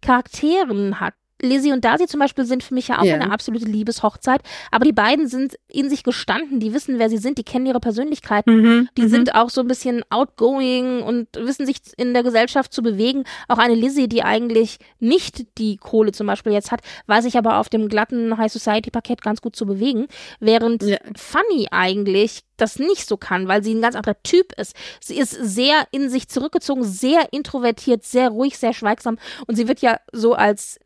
[0.00, 1.14] Charakteren hat.
[1.42, 3.14] Lizzie und Darcy zum Beispiel sind für mich ja auch Ja.
[3.16, 7.38] eine absolute Liebeshochzeit, aber die beiden sind in sich gestanden, die wissen, wer sie sind,
[7.38, 8.88] die kennen ihre Persönlichkeiten.
[8.96, 9.08] Die Mhm.
[9.08, 13.24] sind auch so ein bisschen outgoing und wissen sich in der Gesellschaft zu bewegen.
[13.48, 17.58] Auch eine Lizzie, die eigentlich nicht die Kohle zum Beispiel jetzt hat, weiß sich aber
[17.58, 20.06] auf dem glatten High Society Parkett ganz gut zu bewegen.
[20.40, 20.98] Während Ja.
[21.16, 24.76] Fanny eigentlich das nicht so kann, weil sie ein ganz anderer Typ ist.
[25.00, 29.80] Sie ist sehr in sich zurückgezogen, sehr introvertiert, sehr ruhig, sehr schweigsam und sie wird
[29.80, 30.78] ja so als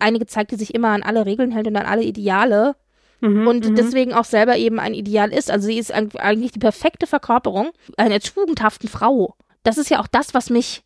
[0.00, 2.76] eine gezeigt, die sich immer an alle Regeln hält und an alle Ideale
[3.24, 3.74] Mhm, und mhm.
[3.74, 5.50] deswegen auch selber eben ein Ideal ist.
[5.50, 9.34] Also sie ist eigentlich die perfekte Verkörperung einer tugendhaften Frau.
[9.62, 10.82] Das ist ja auch das, was mich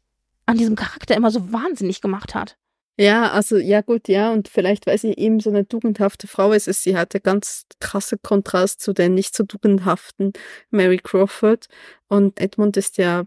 [0.46, 2.56] an diesem Charakter immer so wahnsinnig gemacht hat.
[2.96, 6.66] Ja, also ja gut, ja, und vielleicht, weil sie eben so eine tugendhafte Frau ist,
[6.66, 10.32] ist sie der ganz krasse Kontrast zu der nicht so tugendhaften
[10.70, 11.66] Mary Crawford.
[12.08, 13.24] Und Edmund ist ja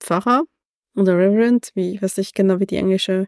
[0.00, 0.44] Pfarrer
[0.96, 3.26] oder Reverend, wie ich weiß nicht genau, wie die englische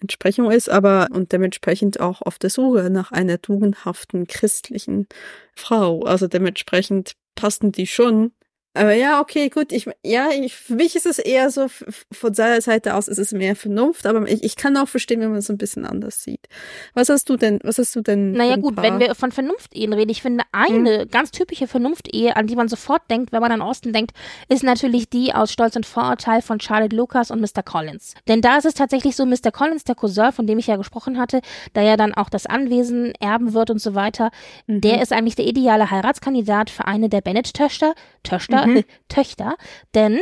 [0.00, 5.06] Entsprechung ist, aber und dementsprechend auch auf der Suche nach einer tugendhaften christlichen
[5.54, 6.02] Frau.
[6.02, 8.32] Also dementsprechend passen die schon.
[8.76, 9.72] Aber ja, okay, gut.
[9.72, 11.66] Ich, ja, ich, für mich ist es eher so,
[12.12, 15.30] von seiner Seite aus ist es mehr Vernunft, aber ich, ich kann auch verstehen, wenn
[15.30, 16.46] man es ein bisschen anders sieht.
[16.94, 18.32] Was hast du denn, was hast du denn?
[18.32, 18.84] Naja gut, Paar?
[18.84, 23.02] wenn wir von Vernunftehen reden, ich finde eine ganz typische Vernunftehe, an die man sofort
[23.10, 24.12] denkt, wenn man an Austen denkt,
[24.48, 27.62] ist natürlich die aus Stolz und Vorurteil von Charlotte Lucas und Mr.
[27.64, 28.14] Collins.
[28.28, 29.50] Denn da ist es tatsächlich so, Mr.
[29.52, 31.40] Collins, der Cousin, von dem ich ja gesprochen hatte,
[31.74, 34.30] der ja dann auch das Anwesen erben wird und so weiter,
[34.66, 34.80] Mhm.
[34.82, 38.65] der ist eigentlich der ideale Heiratskandidat für eine der Bennett-Töchter, Töchter, Mhm.
[39.08, 39.56] Töchter,
[39.94, 40.20] denn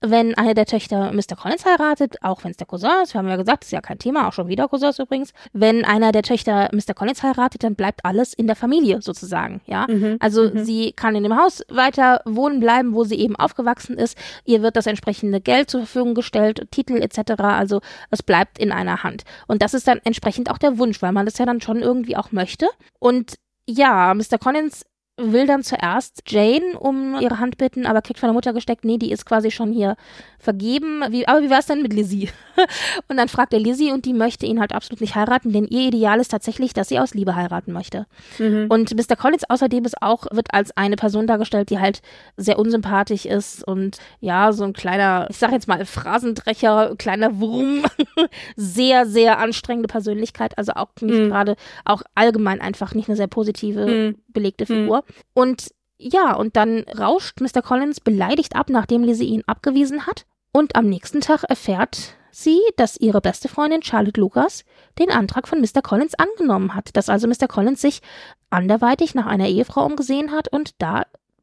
[0.00, 1.36] wenn eine der Töchter Mr.
[1.36, 3.98] Collins heiratet, auch wenn es der Cousin ist, wir haben ja gesagt, ist ja kein
[3.98, 6.94] Thema, auch schon wieder Cousins übrigens, wenn einer der Töchter Mr.
[6.94, 9.86] Collins heiratet, dann bleibt alles in der Familie sozusagen, ja.
[9.88, 10.64] Mhm, Also mhm.
[10.64, 14.18] sie kann in dem Haus weiter wohnen bleiben, wo sie eben aufgewachsen ist.
[14.44, 17.32] Ihr wird das entsprechende Geld zur Verfügung gestellt, Titel etc.
[17.40, 17.80] Also
[18.10, 19.24] es bleibt in einer Hand.
[19.46, 22.16] Und das ist dann entsprechend auch der Wunsch, weil man das ja dann schon irgendwie
[22.16, 22.68] auch möchte.
[22.98, 24.38] Und ja, Mr.
[24.38, 24.84] Collins
[25.18, 28.98] will dann zuerst Jane um ihre Hand bitten, aber kriegt von der Mutter gesteckt, nee,
[28.98, 29.96] die ist quasi schon hier
[30.38, 31.02] vergeben.
[31.10, 32.28] Wie, aber wie war es denn mit Lizzie?
[33.08, 35.88] und dann fragt er Lizzie und die möchte ihn halt absolut nicht heiraten, denn ihr
[35.88, 38.06] Ideal ist tatsächlich, dass sie aus Liebe heiraten möchte.
[38.38, 38.66] Mhm.
[38.68, 39.16] Und Mr.
[39.16, 42.02] Collins außerdem ist auch, wird als eine Person dargestellt, die halt
[42.36, 47.84] sehr unsympathisch ist und ja, so ein kleiner, ich sag jetzt mal Phrasendrecher, kleiner Wurm,
[48.56, 51.28] sehr, sehr anstrengende Persönlichkeit, also auch nicht mhm.
[51.28, 54.14] gerade, auch allgemein einfach nicht eine sehr positive, mhm.
[54.36, 55.02] Belegte Figur.
[55.34, 57.62] Und ja, und dann rauscht Mr.
[57.62, 60.26] Collins beleidigt ab, nachdem Lizzie ihn abgewiesen hat.
[60.52, 64.64] Und am nächsten Tag erfährt sie, dass ihre beste Freundin Charlotte Lucas
[64.98, 65.80] den Antrag von Mr.
[65.82, 67.48] Collins angenommen hat, dass also Mr.
[67.48, 68.02] Collins sich
[68.50, 70.80] anderweitig nach einer Ehefrau umgesehen hat und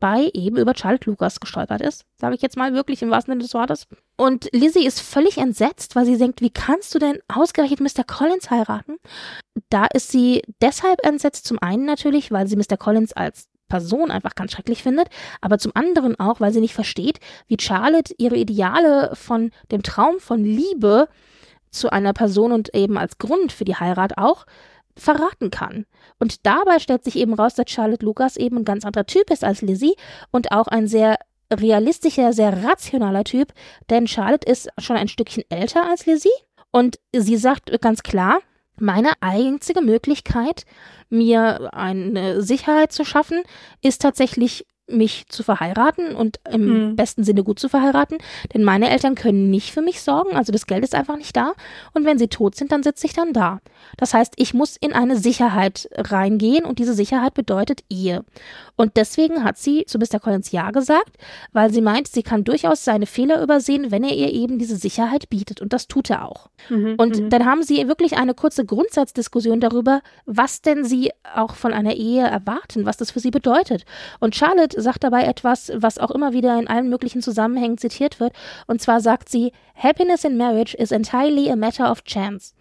[0.03, 3.43] dabei eben über Charlotte Lucas gestolpert ist, sage ich jetzt mal wirklich im wahrsten Sinne
[3.43, 3.87] des Wortes.
[4.17, 8.03] Und Lizzie ist völlig entsetzt, weil sie denkt, wie kannst du denn ausgerechnet Mr.
[8.03, 8.97] Collins heiraten?
[9.69, 12.77] Da ist sie deshalb entsetzt, zum einen natürlich, weil sie Mr.
[12.77, 15.07] Collins als Person einfach ganz schrecklich findet,
[15.41, 20.19] aber zum anderen auch, weil sie nicht versteht, wie Charlotte ihre Ideale von dem Traum
[20.19, 21.07] von Liebe
[21.71, 24.45] zu einer Person und eben als Grund für die Heirat auch
[24.97, 25.86] verraten kann.
[26.19, 29.43] Und dabei stellt sich eben raus, dass Charlotte Lucas eben ein ganz anderer Typ ist
[29.43, 29.95] als Lizzie
[30.32, 31.17] und auch ein sehr
[31.51, 33.53] realistischer, sehr rationaler Typ,
[33.89, 36.29] denn Charlotte ist schon ein Stückchen älter als Lizzie
[36.71, 38.39] und sie sagt ganz klar,
[38.77, 40.65] meine einzige Möglichkeit,
[41.10, 43.43] mir eine Sicherheit zu schaffen,
[43.82, 46.95] ist tatsächlich mich zu verheiraten und im mhm.
[46.95, 48.17] besten Sinne gut zu verheiraten,
[48.53, 51.53] denn meine Eltern können nicht für mich sorgen, also das Geld ist einfach nicht da
[51.93, 53.60] und wenn sie tot sind, dann sitze ich dann da.
[53.97, 58.23] Das heißt, ich muss in eine Sicherheit reingehen und diese Sicherheit bedeutet Ehe.
[58.75, 60.19] Und deswegen hat sie zu Mr.
[60.19, 61.17] Collins Ja gesagt,
[61.51, 65.29] weil sie meint, sie kann durchaus seine Fehler übersehen, wenn er ihr eben diese Sicherheit
[65.29, 66.49] bietet und das tut er auch.
[66.69, 66.95] Mhm.
[66.97, 67.29] Und mhm.
[67.29, 72.23] dann haben sie wirklich eine kurze Grundsatzdiskussion darüber, was denn sie auch von einer Ehe
[72.23, 73.86] erwarten, was das für sie bedeutet.
[74.19, 78.33] Und Charlotte sagt dabei etwas, was auch immer wieder in allen möglichen Zusammenhängen zitiert wird.
[78.67, 82.53] Und zwar sagt sie, Happiness in marriage is entirely a matter of chance.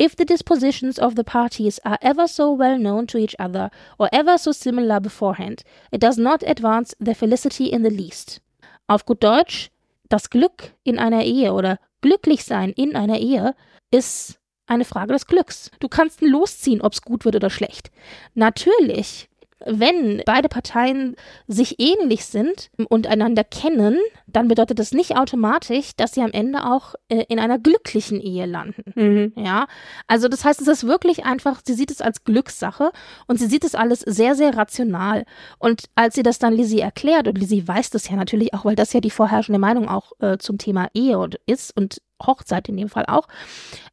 [0.00, 4.08] If the dispositions of the parties are ever so well known to each other or
[4.12, 8.42] ever so similar beforehand, it does not advance their felicity in the least.
[8.86, 9.70] Auf gut Deutsch,
[10.08, 13.54] das Glück in einer Ehe oder glücklich sein in einer Ehe
[13.90, 15.70] ist eine Frage des Glücks.
[15.80, 17.90] Du kannst losziehen, ob es gut wird oder schlecht.
[18.34, 19.28] Natürlich
[19.64, 21.16] wenn beide Parteien
[21.46, 26.64] sich ähnlich sind und einander kennen, dann bedeutet das nicht automatisch, dass sie am Ende
[26.64, 28.92] auch äh, in einer glücklichen Ehe landen.
[28.94, 29.32] Mhm.
[29.36, 29.66] Ja,
[30.06, 32.92] also das heißt, es ist wirklich einfach, sie sieht es als Glückssache
[33.26, 35.24] und sie sieht es alles sehr, sehr rational.
[35.58, 38.76] Und als sie das dann Lizzie erklärt, und Lizzie weiß das ja natürlich auch, weil
[38.76, 42.88] das ja die vorherrschende Meinung auch äh, zum Thema Ehe ist und Hochzeit in dem
[42.88, 43.28] Fall auch,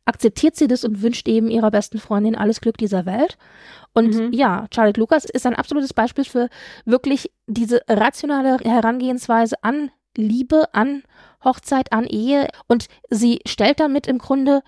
[0.06, 3.38] akzeptiert sie das und wünscht eben ihrer besten Freundin alles Glück dieser Welt.
[3.94, 4.34] Und mhm.
[4.34, 6.50] ja, Charlotte Lucas ist ein absolutes Beispiel für
[6.86, 11.04] wirklich diese rationale Herangehensweise an Liebe, an
[11.44, 12.48] Hochzeit, an Ehe.
[12.68, 14.62] Und sie stellt damit im Grunde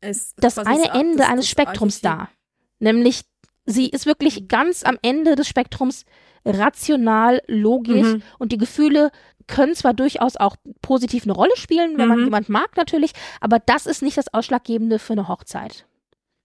[0.00, 2.30] es, das eine sagt, Ende das, eines Spektrums dar.
[2.78, 3.22] Nämlich,
[3.66, 6.04] sie ist wirklich ganz am Ende des Spektrums
[6.44, 8.22] rational, logisch mhm.
[8.38, 9.10] und die Gefühle
[9.46, 12.14] können zwar durchaus auch positiv eine Rolle spielen, wenn mhm.
[12.14, 15.86] man jemand mag natürlich, aber das ist nicht das Ausschlaggebende für eine Hochzeit.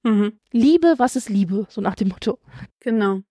[0.04, 0.40] Mhm.
[0.52, 1.66] Liebe, was ist Liebe?
[1.70, 2.40] So nach dem Motto.
[2.80, 3.22] Genau.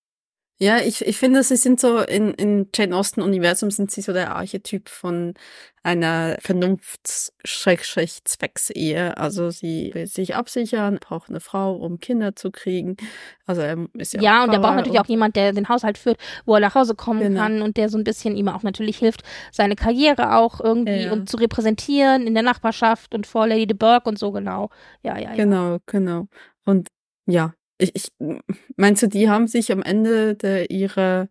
[0.59, 4.35] Ja, ich, ich finde, sie sind so in, in Jane Austen-Universum sind sie so der
[4.35, 5.35] Archetyp von
[5.83, 9.19] einer Vernunfts-Zwecks-Ehe.
[9.19, 12.97] Also sie will sich absichern, braucht eine Frau, um Kinder zu kriegen.
[13.45, 16.17] Also er ist ja Ja, und er braucht natürlich auch jemand, der den Haushalt führt,
[16.47, 17.43] wo er nach Hause kommen genau.
[17.43, 21.13] kann und der so ein bisschen ihm auch natürlich hilft, seine Karriere auch irgendwie ja.
[21.13, 24.71] und zu repräsentieren in der Nachbarschaft und vor Lady de Burgh und so genau.
[25.03, 25.37] Ja, ja, ja.
[25.37, 26.29] Genau, genau.
[26.65, 26.89] Und
[27.27, 28.13] ja, ich, ich
[28.77, 31.29] meinst du, die haben sich am Ende der ihrer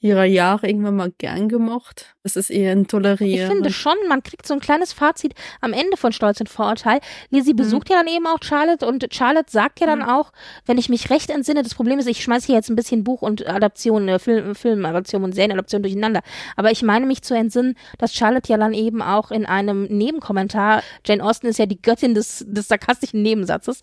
[0.00, 2.14] ihrer Jahre irgendwann mal gern gemocht?
[2.22, 3.46] Es ist eher ein Tolerieren.
[3.46, 7.00] Ich finde schon, man kriegt so ein kleines Fazit am Ende von Stolz und Vorurteil.
[7.30, 7.56] Lizzie mhm.
[7.56, 10.08] besucht ja dann eben auch Charlotte und Charlotte sagt ja dann mhm.
[10.08, 10.32] auch,
[10.66, 13.22] wenn ich mich recht entsinne, das Problem ist, ich schmeiße hier jetzt ein bisschen Buch
[13.22, 16.20] und Adaption, äh, Film, Filmadaption und Serienadaption durcheinander.
[16.56, 20.82] Aber ich meine mich zu entsinnen, dass Charlotte ja dann eben auch in einem Nebenkommentar,
[21.04, 23.82] Jane Austen ist ja die Göttin des, des sarkastischen Nebensatzes,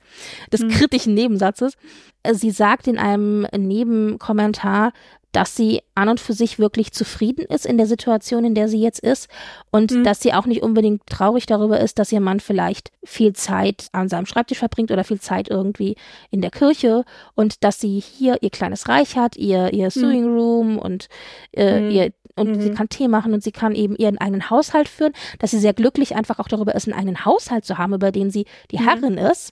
[0.51, 0.69] des mhm.
[0.69, 1.73] kritischen Nebensatzes,
[2.23, 4.93] äh, sie sagt in einem Nebenkommentar,
[5.35, 8.81] dass sie an und für sich wirklich zufrieden ist in der Situation, in der sie
[8.81, 9.27] jetzt ist
[9.69, 10.03] und mhm.
[10.05, 14.07] dass sie auch nicht unbedingt traurig darüber ist, dass ihr Mann vielleicht viel Zeit an
[14.07, 15.97] seinem Schreibtisch verbringt oder viel Zeit irgendwie
[16.31, 19.89] in der Kirche und dass sie hier ihr kleines Reich hat, ihr ihr mhm.
[19.89, 21.09] Sewing Room und
[21.51, 21.91] äh, mhm.
[21.91, 22.61] ihr und mhm.
[22.61, 25.73] sie kann Tee machen und sie kann eben ihren eigenen Haushalt führen, dass sie sehr
[25.73, 28.83] glücklich einfach auch darüber ist, einen eigenen Haushalt zu haben, über den sie die mhm.
[28.83, 29.51] Herrin ist.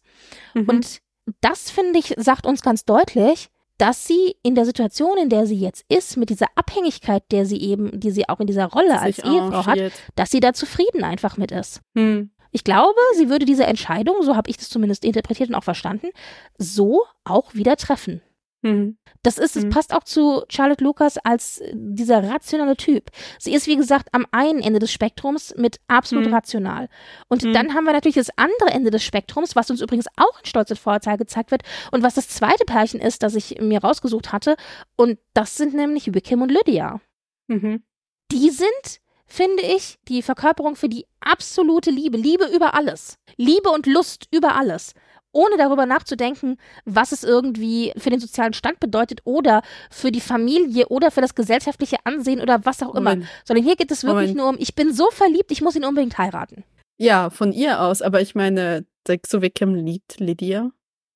[0.53, 0.69] Mhm.
[0.69, 1.01] Und
[1.41, 5.57] das finde ich sagt uns ganz deutlich, dass sie in der Situation, in der sie
[5.57, 9.19] jetzt ist, mit dieser Abhängigkeit, der sie eben, die sie auch in dieser Rolle als
[9.19, 9.79] Ehefrau hat,
[10.15, 11.81] dass sie da zufrieden einfach mit ist.
[11.95, 12.31] Hm.
[12.51, 16.09] Ich glaube, sie würde diese Entscheidung, so habe ich das zumindest interpretiert und auch verstanden,
[16.57, 18.21] so auch wieder treffen.
[18.63, 18.97] Mhm.
[19.23, 19.69] Das ist, es mhm.
[19.69, 23.11] passt auch zu Charlotte Lucas als äh, dieser rationale Typ.
[23.37, 26.33] Sie ist, wie gesagt, am einen Ende des Spektrums mit absolut mhm.
[26.33, 26.89] rational.
[27.27, 27.53] Und mhm.
[27.53, 30.71] dann haben wir natürlich das andere Ende des Spektrums, was uns übrigens auch in Stolz
[30.71, 34.55] und Vorurteil gezeigt wird und was das zweite Pärchen ist, das ich mir rausgesucht hatte.
[34.95, 37.01] Und das sind nämlich Wickham und Lydia.
[37.47, 37.83] Mhm.
[38.31, 42.17] Die sind finde ich, die Verkörperung für die absolute Liebe.
[42.17, 43.17] Liebe über alles.
[43.35, 44.93] Liebe und Lust über alles
[45.33, 50.87] ohne darüber nachzudenken, was es irgendwie für den sozialen Stand bedeutet oder für die Familie
[50.87, 53.11] oder für das gesellschaftliche Ansehen oder was auch immer.
[53.11, 53.27] Moment.
[53.43, 54.37] Sondern hier geht es wirklich Moment.
[54.37, 56.63] nur um, ich bin so verliebt, ich muss ihn unbedingt heiraten.
[56.97, 58.85] Ja, von ihr aus, aber ich meine,
[59.27, 60.71] so Wickham liebt Lydia.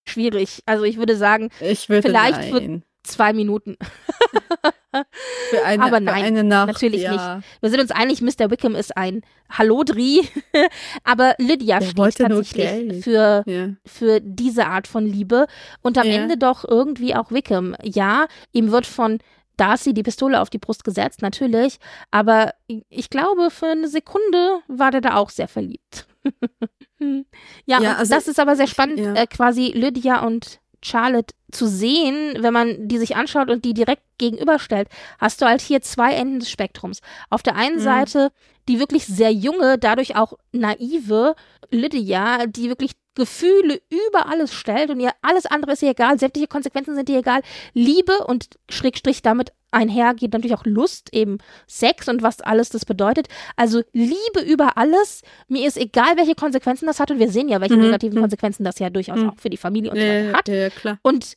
[0.07, 0.61] Schwierig.
[0.65, 2.83] Also ich würde sagen, ich würde vielleicht nein.
[3.03, 3.77] zwei Minuten.
[4.91, 7.35] Für eine, Aber nein, eine Nacht, natürlich ja.
[7.35, 7.47] nicht.
[7.61, 8.49] Wir sind uns einig, Mr.
[8.49, 10.27] Wickham ist ein Hallodri,
[11.03, 13.69] aber Lydia Der steht tatsächlich für, ja.
[13.85, 15.47] für diese Art von Liebe
[15.81, 16.13] und am ja.
[16.13, 17.75] Ende doch irgendwie auch Wickham.
[17.83, 19.19] Ja, ihm wird von
[19.57, 21.79] Darcy die Pistole auf die Brust gesetzt, natürlich,
[22.11, 22.53] aber
[22.89, 26.07] ich glaube, für eine Sekunde war der da auch sehr verliebt.
[26.99, 32.37] ja, ja also das ist aber sehr spannend, äh, quasi Lydia und Charlotte zu sehen,
[32.39, 36.39] wenn man die sich anschaut und die direkt gegenüberstellt, hast du halt hier zwei Enden
[36.39, 37.01] des Spektrums.
[37.29, 37.81] Auf der einen mhm.
[37.81, 38.31] Seite
[38.67, 41.35] die wirklich sehr junge, dadurch auch naive
[41.71, 46.47] Lydia, die wirklich Gefühle über alles stellt und ihr alles andere ist ihr egal, sämtliche
[46.47, 47.41] Konsequenzen sind ihr egal.
[47.73, 52.85] Liebe und Schrägstrich damit einher geht natürlich auch Lust, eben Sex und was alles das
[52.85, 53.27] bedeutet.
[53.55, 55.23] Also Liebe über alles.
[55.47, 57.85] Mir ist egal, welche Konsequenzen das hat und wir sehen ja, welche mhm.
[57.85, 58.21] negativen mhm.
[58.21, 59.31] Konsequenzen das ja durchaus mhm.
[59.31, 60.47] auch für die Familie und so weiter hat.
[60.47, 60.99] Ja, klar.
[61.01, 61.35] Und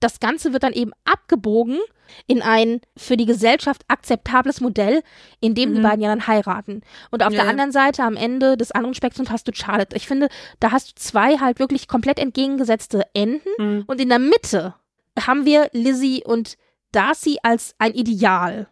[0.00, 1.78] das Ganze wird dann eben abgebogen
[2.26, 5.02] in ein für die Gesellschaft akzeptables Modell,
[5.40, 5.74] in dem mhm.
[5.76, 6.82] die beiden ja dann heiraten.
[7.10, 7.40] Und auf ja.
[7.42, 9.96] der anderen Seite, am Ende des anderen Spektrums, hast du Charlotte.
[9.96, 10.28] Ich finde,
[10.60, 13.48] da hast du zwei halt wirklich komplett entgegengesetzte Enden.
[13.58, 13.84] Mhm.
[13.86, 14.74] Und in der Mitte
[15.18, 16.56] haben wir Lizzie und
[16.92, 18.68] Darcy als ein Ideal.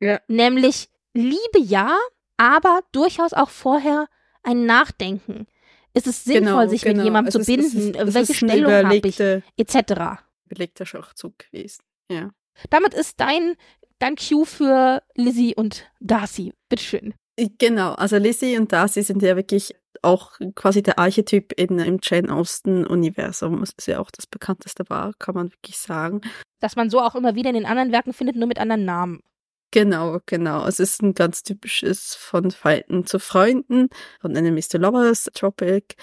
[0.00, 0.20] Ja.
[0.28, 1.96] Nämlich Liebe ja,
[2.36, 4.08] aber durchaus auch vorher
[4.42, 5.46] ein Nachdenken.
[5.94, 6.96] Ist es sinnvoll, genau, sich genau.
[6.96, 7.66] mit jemandem zu binden?
[7.66, 9.20] Ist, es ist, Welche Stellung habe ich?
[9.20, 10.22] Etc.
[10.46, 11.82] Belegter Schachzug gewesen.
[12.10, 12.30] Ja.
[12.70, 13.54] Damit ist dein,
[13.98, 16.52] dein Cue für Lizzie und Darcy.
[16.68, 17.14] Bitteschön.
[17.58, 22.32] Genau, also Lizzie und Darcy sind ja wirklich auch quasi der Archetyp in, im Jane
[22.32, 23.60] Austen-Universum.
[23.60, 26.20] Das ist ja auch das bekannteste war, kann man wirklich sagen.
[26.60, 29.22] Dass man so auch immer wieder in den anderen Werken findet, nur mit anderen Namen.
[29.70, 30.66] Genau, genau.
[30.66, 33.88] Es ist ein ganz typisches von Feinden zu Freunden,
[34.20, 35.94] von Enemies to Lovers, Tropic.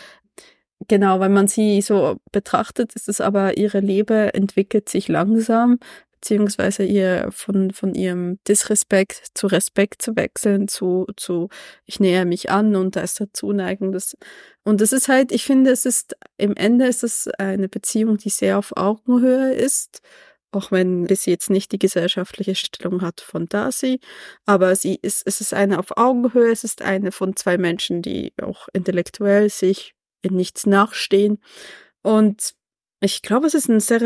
[0.88, 5.80] Genau, wenn man sie so betrachtet, ist es aber, ihre Liebe entwickelt sich langsam,
[6.26, 11.50] beziehungsweise ihr von, von ihrem Disrespekt zu Respekt zu wechseln, zu, zu
[11.86, 13.92] ich näher mich an und da ist da Zuneigung.
[13.92, 14.18] Das,
[14.64, 18.32] und das ist halt, ich finde, es ist, im Ende ist es eine Beziehung, die
[18.32, 20.02] sehr auf Augenhöhe ist
[20.52, 24.00] auch wenn sie jetzt nicht die gesellschaftliche Stellung hat von Darcy,
[24.46, 28.32] aber sie ist, es ist eine auf Augenhöhe, es ist eine von zwei Menschen, die
[28.42, 31.40] auch intellektuell sich in nichts nachstehen.
[32.04, 32.56] Und
[33.02, 34.02] ich glaube, es ist eine sehr,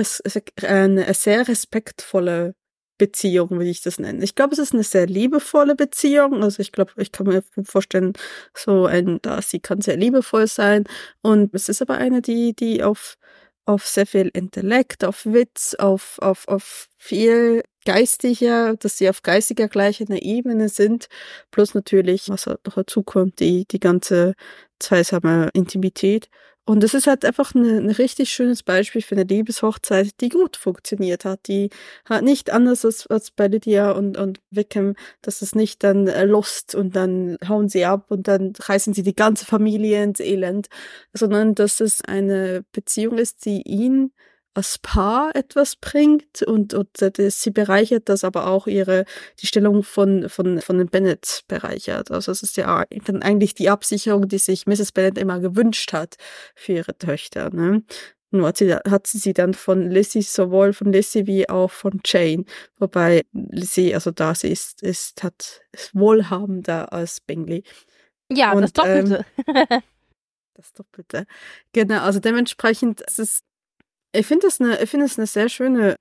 [0.63, 2.55] eine sehr respektvolle
[2.99, 4.21] Beziehung, würde ich das nennen.
[4.21, 6.43] Ich glaube, es ist eine sehr liebevolle Beziehung.
[6.43, 8.13] Also ich glaube, ich kann mir vorstellen,
[8.53, 10.83] so ein Darcy kann sehr liebevoll sein.
[11.21, 13.17] Und es ist aber eine, die, die auf,
[13.65, 19.69] auf sehr viel Intellekt, auf Witz, auf, auf, auf viel geistiger, dass sie auf geistiger
[19.69, 21.07] gleicher Ebene sind.
[21.51, 24.35] Plus natürlich, was noch dazu kommt, die, die ganze
[24.79, 26.29] zweisame Intimität.
[26.69, 30.55] Und es ist halt einfach ein, ein richtig schönes Beispiel für eine Liebeshochzeit, die gut
[30.55, 31.71] funktioniert hat, die
[32.05, 36.25] hat nicht anders als, als bei Lydia und, und Wickham, dass es nicht dann äh,
[36.25, 40.67] Lust und dann hauen sie ab und dann reißen sie die ganze Familie ins Elend,
[41.11, 44.11] sondern dass es eine Beziehung ist, die ihn
[44.53, 49.05] als Paar etwas bringt und, und sie bereichert das aber auch ihre,
[49.39, 52.11] die Stellung von, von, von den Bennett bereichert.
[52.11, 54.91] Also es ist ja dann eigentlich die Absicherung, die sich Mrs.
[54.91, 56.15] Bennett immer gewünscht hat
[56.55, 57.51] für ihre Töchter.
[57.53, 57.83] Ne?
[58.31, 61.99] Nur hat sie, hat sie sie dann von Lizzie, sowohl von Lizzie wie auch von
[62.05, 62.45] Jane.
[62.77, 67.63] Wobei Lizzie, also da sie ist, ist, hat, ist wohlhabender als Bingley.
[68.31, 69.25] Ja, und, das Doppelte.
[69.47, 69.81] Ähm,
[70.53, 71.25] das Doppelte.
[71.73, 73.41] Genau, also dementsprechend ist es
[74.11, 75.95] ich finde es eine, ich finde es eine sehr schöne,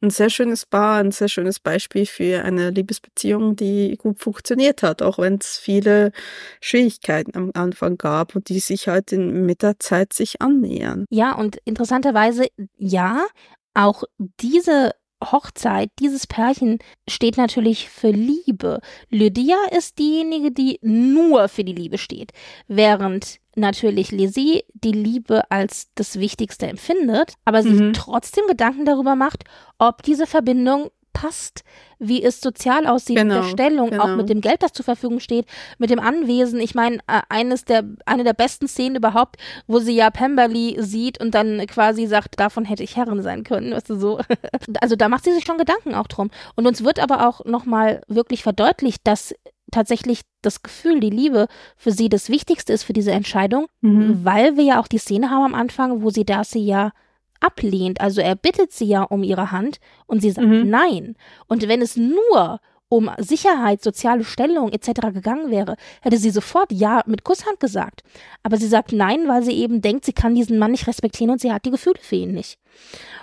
[0.00, 5.02] ein sehr schönes Paar, ein sehr schönes Beispiel für eine Liebesbeziehung, die gut funktioniert hat,
[5.02, 6.12] auch wenn es viele
[6.60, 11.04] Schwierigkeiten am Anfang gab und die sich halt in, mit der Zeit sich annähern.
[11.10, 13.26] Ja, und interessanterweise, ja,
[13.74, 14.04] auch
[14.40, 16.78] diese Hochzeit, dieses Pärchen
[17.08, 18.80] steht natürlich für Liebe.
[19.08, 22.32] Lydia ist diejenige, die nur für die Liebe steht,
[22.66, 27.92] während natürlich Lizzie die Liebe als das Wichtigste empfindet, aber sich Mhm.
[27.92, 29.44] trotzdem Gedanken darüber macht,
[29.78, 31.62] ob diese Verbindung passt,
[31.98, 34.16] wie es sozial aussieht mit der Genau, Stellung, auch genau.
[34.16, 35.44] mit dem Geld, das zur Verfügung steht,
[35.76, 36.58] mit dem Anwesen.
[36.58, 39.36] Ich meine, äh, eines der, eine der besten Szenen überhaupt,
[39.66, 43.72] wo sie ja Pemberley sieht und dann quasi sagt, davon hätte ich Herrin sein können,
[43.72, 44.20] weißt du so.
[44.80, 46.30] Also da macht sie sich schon Gedanken auch drum.
[46.56, 49.34] Und uns wird aber auch nochmal wirklich verdeutlicht, dass
[49.72, 54.24] tatsächlich das Gefühl, die Liebe für sie das Wichtigste ist für diese Entscheidung, Mhm.
[54.24, 56.92] weil wir ja auch die Szene haben am Anfang, wo sie Darcy ja
[57.40, 58.00] ablehnt.
[58.00, 60.68] Also er bittet sie ja um ihre Hand und sie sagt Mhm.
[60.70, 61.16] nein.
[61.48, 65.12] Und wenn es nur um Sicherheit, soziale Stellung etc.
[65.14, 68.02] gegangen wäre, hätte sie sofort ja mit Kusshand gesagt.
[68.42, 71.40] Aber sie sagt nein, weil sie eben denkt, sie kann diesen Mann nicht respektieren und
[71.40, 72.58] sie hat die Gefühle für ihn nicht.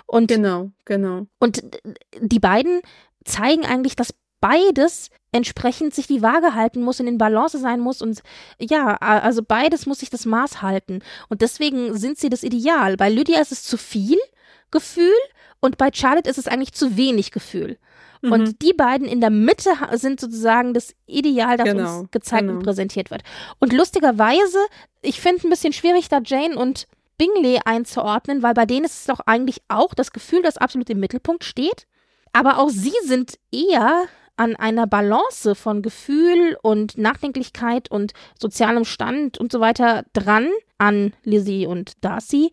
[0.06, 1.26] Und Genau, genau.
[1.38, 1.62] und
[2.20, 2.80] die beiden
[3.24, 8.02] zeigen eigentlich, dass beides entsprechend sich die Waage halten muss und in Balance sein muss
[8.02, 8.22] und
[8.58, 12.96] ja, also beides muss sich das Maß halten und deswegen sind sie das Ideal.
[12.96, 14.18] Bei Lydia ist es zu viel
[14.70, 15.14] Gefühl
[15.60, 17.78] und bei Charlotte ist es eigentlich zu wenig Gefühl.
[18.22, 18.32] Mhm.
[18.32, 22.48] Und die beiden in der Mitte sind sozusagen das Ideal, das Genau, uns gezeigt und
[22.48, 22.62] genau.
[22.62, 23.22] präsentiert wird.
[23.58, 24.58] Und lustigerweise,
[25.00, 26.86] ich finde ein bisschen schwierig, da Jane und
[27.18, 31.00] Bingley einzuordnen, weil bei denen ist es doch eigentlich auch das Gefühl, das absolut im
[31.00, 31.86] Mittelpunkt steht.
[32.32, 34.04] Aber auch sie sind eher
[34.40, 41.12] an einer Balance von Gefühl und Nachdenklichkeit und sozialem Stand und so weiter dran an
[41.24, 42.50] Lizzie und Darcy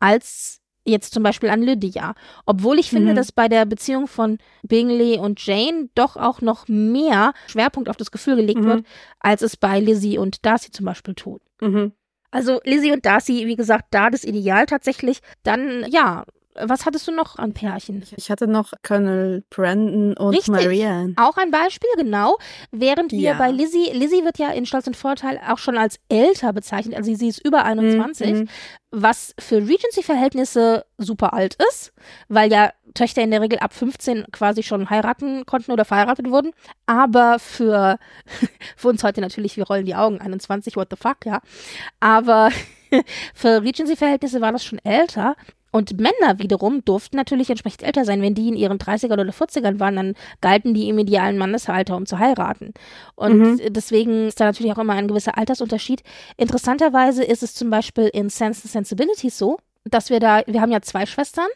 [0.00, 2.14] als jetzt zum Beispiel an Lydia.
[2.44, 3.16] Obwohl ich finde, Mhm.
[3.16, 8.10] dass bei der Beziehung von Bingley und Jane doch auch noch mehr Schwerpunkt auf das
[8.10, 8.66] Gefühl gelegt Mhm.
[8.66, 8.86] wird,
[9.20, 11.40] als es bei Lizzie und Darcy zum Beispiel tut.
[11.60, 11.92] Mhm.
[12.32, 15.20] Also Lizzie und Darcy, wie gesagt, da das Ideal tatsächlich.
[15.44, 16.24] Dann, ja,
[16.62, 18.02] was hattest du noch an Pärchen?
[18.16, 20.48] Ich hatte noch Colonel Brandon und Richtig.
[20.48, 21.14] Marianne.
[21.16, 22.38] Auch ein Beispiel, genau.
[22.70, 23.34] Während wir Ja.
[23.38, 27.12] bei Lizzie, Lizzie wird ja in Stolz und Vorteil auch schon als älter bezeichnet, also
[27.14, 28.48] sie ist über 21, Mhm.
[28.90, 31.92] was für Regency-Verhältnisse super alt ist,
[32.28, 36.52] weil ja Töchter in der Regel ab 15 quasi schon heiraten konnten oder verheiratet wurden.
[36.86, 37.98] Aber für,
[38.76, 41.40] für uns heute natürlich, wir rollen die Augen, 21, what the fuck, ja.
[42.00, 42.50] Aber
[43.34, 45.36] für Regency-Verhältnisse war das schon älter.
[45.70, 48.22] Und Männer wiederum durften natürlich entsprechend älter sein.
[48.22, 52.06] Wenn die in ihren 30ern oder 40ern waren, dann galten die im idealen Mannesalter, um
[52.06, 52.72] zu heiraten.
[53.16, 53.60] Und Mhm.
[53.72, 56.02] deswegen ist da natürlich auch immer ein gewisser Altersunterschied.
[56.38, 60.72] Interessanterweise ist es zum Beispiel in Sense and Sensibility so, dass wir da, wir haben
[60.72, 61.48] ja zwei Schwestern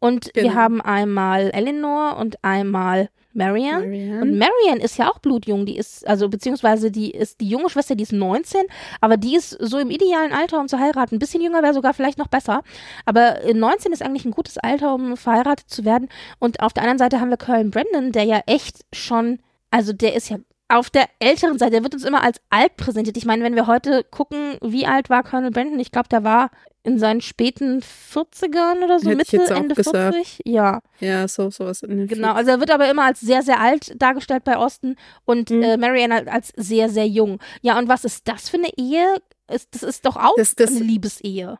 [0.00, 0.54] und wir Genau.
[0.54, 3.86] haben einmal Eleanor und einmal Marianne.
[3.86, 4.22] Marianne.
[4.22, 7.94] Und Marianne ist ja auch blutjung, die ist, also beziehungsweise die ist die junge Schwester,
[7.94, 8.62] die ist 19,
[9.00, 11.16] aber die ist so im idealen Alter, um zu heiraten.
[11.16, 12.62] Ein bisschen jünger wäre sogar vielleicht noch besser.
[13.04, 16.08] Aber äh, 19 ist eigentlich ein gutes Alter, um verheiratet zu werden.
[16.38, 19.38] Und auf der anderen Seite haben wir Colin Brandon, der ja echt schon,
[19.70, 20.38] also der ist ja
[20.70, 23.16] auf der älteren Seite, der wird uns immer als alt präsentiert.
[23.16, 26.50] Ich meine, wenn wir heute gucken, wie alt war Colonel Brandon, ich glaube, der war
[26.82, 30.14] in seinen späten 40ern oder so, Hätte Mitte, Ende gesagt.
[30.14, 30.40] 40.
[30.46, 30.80] Ja.
[31.00, 31.82] Ja, so sowas.
[31.82, 34.96] in den Genau, also er wird aber immer als sehr, sehr alt dargestellt bei Austin
[35.24, 35.62] und Mhm.
[35.62, 37.38] äh, Marianne halt als sehr, sehr jung.
[37.60, 39.16] Ja, und was ist das für eine Ehe?
[39.52, 41.58] Ist, das ist doch auch Das- das- eine Liebesehe.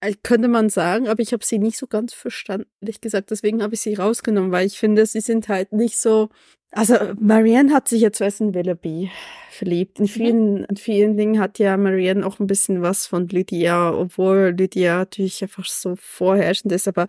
[0.00, 3.30] Äh, Könnte man sagen, aber ich habe sie nicht so ganz verstanden, ehrlich gesagt.
[3.30, 6.28] Deswegen habe ich sie rausgenommen, weil ich finde, sie sind halt nicht so.
[6.76, 9.10] Also Marianne hat sich zuerst in Willoughby
[9.56, 9.98] verliebt.
[9.98, 14.54] In vielen, in vielen Dingen hat ja Marianne auch ein bisschen was von Lydia, obwohl
[14.56, 16.86] Lydia natürlich einfach so vorherrschend ist.
[16.88, 17.06] Aber,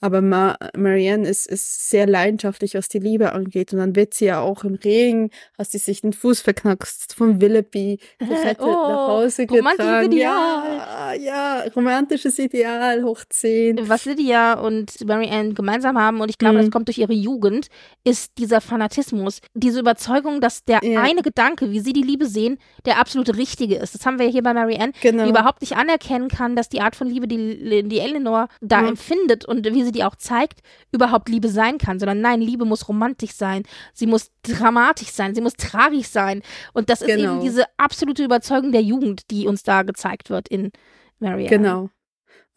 [0.00, 3.72] aber Ma Marianne ist, ist sehr leidenschaftlich, was die Liebe angeht.
[3.72, 7.40] Und dann wird sie ja auch im Regen, hat sie sich den Fuß verknackst von
[7.40, 10.12] Willoughby gerettet, Oh, nach Hause romantisches getragen.
[10.12, 10.76] Ideal.
[10.78, 13.88] Ja, ja, romantisches Ideal, hoch 10.
[13.88, 16.60] Was Lydia und Marianne gemeinsam haben, und ich glaube, Mhm.
[16.62, 17.68] das kommt durch ihre Jugend,
[18.04, 21.02] ist dieser Fanatismus, diese Überzeugung, dass der Ja.
[21.02, 23.94] eine Gedanke, wie sie die Liebe sehen, der absolut richtige ist.
[23.94, 25.24] Das haben wir hier bei Marianne, Genau.
[25.24, 28.88] die überhaupt nicht anerkennen kann, dass die Art von Liebe, die, die Eleanor da Mhm.
[28.88, 30.60] empfindet und wie sie die auch zeigt,
[30.92, 33.62] überhaupt Liebe sein kann, sondern nein, Liebe muss romantisch sein,
[33.92, 36.42] sie muss dramatisch sein, sie muss tragisch sein.
[36.72, 37.34] Und das ist Genau.
[37.34, 40.70] eben diese absolute Überzeugung der Jugend, die uns da gezeigt wird in
[41.18, 41.48] Marianne.
[41.48, 41.90] Genau.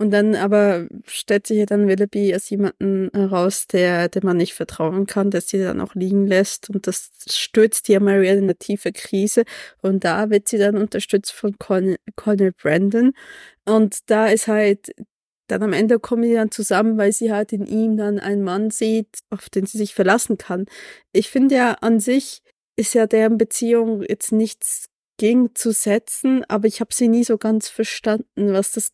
[0.03, 4.53] Und dann aber stellt sich ja dann Willoughby als jemanden heraus, der, dem man nicht
[4.53, 6.69] vertrauen kann, der sie dann auch liegen lässt.
[6.69, 9.45] Und das stürzt ja Marianne in eine tiefe Krise.
[9.81, 13.13] Und da wird sie dann unterstützt von Colonel, Brandon.
[13.63, 14.93] Und da ist halt,
[15.47, 18.71] dann am Ende kommen die dann zusammen, weil sie halt in ihm dann einen Mann
[18.71, 20.65] sieht, auf den sie sich verlassen kann.
[21.13, 22.41] Ich finde ja an sich
[22.75, 24.87] ist ja deren Beziehung jetzt nichts
[25.17, 28.91] gegenzusetzen, aber ich habe sie nie so ganz verstanden, was das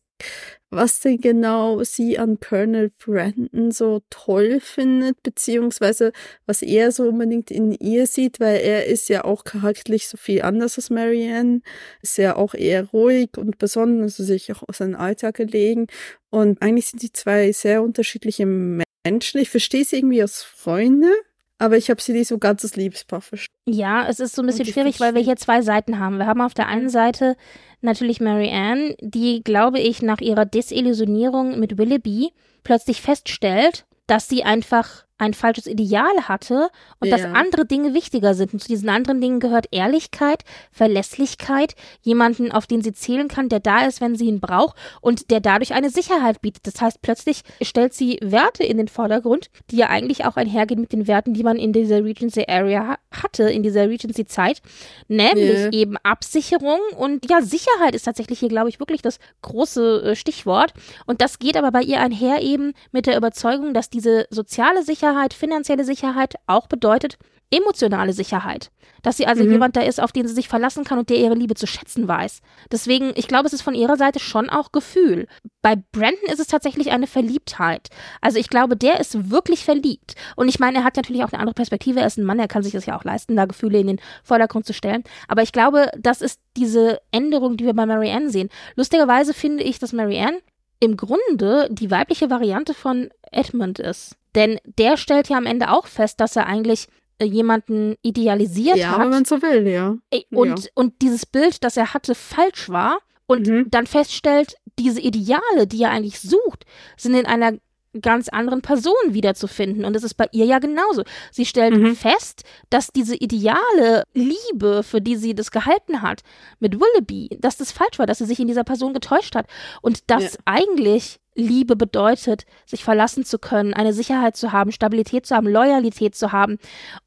[0.70, 6.12] was denn genau sie an Colonel Brandon so toll findet, beziehungsweise
[6.46, 10.42] was er so unbedingt in ihr sieht, weil er ist ja auch charakterlich so viel
[10.42, 11.62] anders als Marianne,
[12.02, 15.88] ist ja auch eher ruhig und besonnen, also sich auch aus seinem Alltag gelegen.
[16.30, 19.40] Und eigentlich sind die zwei sehr unterschiedliche Menschen.
[19.40, 21.12] Ich verstehe sie irgendwie als Freunde,
[21.60, 23.54] aber ich habe sie nicht so ganz als Liebespaar verstanden.
[23.66, 26.16] Ja, es ist so ein bisschen schwierig, weil wir hier zwei Seiten haben.
[26.16, 27.36] Wir haben auf der einen Seite
[27.82, 32.32] natürlich Mary Ann, die, glaube ich, nach ihrer Desillusionierung mit Willoughby
[32.64, 37.16] plötzlich feststellt, dass sie einfach ein falsches Ideal hatte und ja.
[37.16, 38.54] dass andere Dinge wichtiger sind.
[38.54, 43.60] Und zu diesen anderen Dingen gehört Ehrlichkeit, Verlässlichkeit, jemanden, auf den sie zählen kann, der
[43.60, 46.66] da ist, wenn sie ihn braucht und der dadurch eine Sicherheit bietet.
[46.66, 50.92] Das heißt, plötzlich stellt sie Werte in den Vordergrund, die ja eigentlich auch einhergehen mit
[50.92, 54.62] den Werten, die man in dieser Regency Area hatte, in dieser Regency Zeit,
[55.08, 55.72] nämlich yeah.
[55.72, 60.72] eben Absicherung und ja, Sicherheit ist tatsächlich hier, glaube ich, wirklich das große äh, Stichwort.
[61.06, 65.09] Und das geht aber bei ihr einher eben mit der Überzeugung, dass diese soziale Sicherheit
[65.10, 67.18] Sicherheit, finanzielle Sicherheit auch bedeutet
[67.52, 68.70] emotionale Sicherheit.
[69.02, 69.52] Dass sie also mhm.
[69.52, 72.06] jemand da ist, auf den sie sich verlassen kann und der ihre Liebe zu schätzen
[72.06, 72.42] weiß.
[72.70, 75.26] Deswegen, ich glaube, es ist von ihrer Seite schon auch Gefühl.
[75.62, 77.88] Bei Brandon ist es tatsächlich eine Verliebtheit.
[78.20, 80.14] Also ich glaube, der ist wirklich verliebt.
[80.36, 82.00] Und ich meine, er hat natürlich auch eine andere Perspektive.
[82.00, 84.00] Er ist ein Mann, er kann sich das ja auch leisten, da Gefühle in den
[84.22, 85.02] Vordergrund zu stellen.
[85.26, 88.50] Aber ich glaube, das ist diese Änderung, die wir bei Marianne sehen.
[88.76, 90.38] Lustigerweise finde ich, dass Marianne
[90.80, 94.16] im Grunde die weibliche Variante von Edmund ist.
[94.34, 98.90] Denn der stellt ja am Ende auch fest, dass er eigentlich äh, jemanden idealisiert ja,
[98.90, 98.98] hat.
[98.98, 99.96] Ja, wenn man so will, ja.
[100.30, 100.70] Und, ja.
[100.74, 102.98] und dieses Bild, das er hatte, falsch war.
[103.26, 103.66] Und mhm.
[103.70, 106.64] dann feststellt, diese Ideale, die er eigentlich sucht,
[106.96, 107.52] sind in einer
[108.00, 109.84] ganz anderen Person wiederzufinden.
[109.84, 111.02] Und das ist bei ihr ja genauso.
[111.32, 111.96] Sie stellt mhm.
[111.96, 116.22] fest, dass diese ideale Liebe, für die sie das gehalten hat,
[116.60, 119.46] mit Willoughby, dass das falsch war, dass sie sich in dieser Person getäuscht hat.
[119.82, 120.38] Und dass ja.
[120.44, 126.14] eigentlich Liebe bedeutet, sich verlassen zu können, eine Sicherheit zu haben, Stabilität zu haben, Loyalität
[126.14, 126.58] zu haben.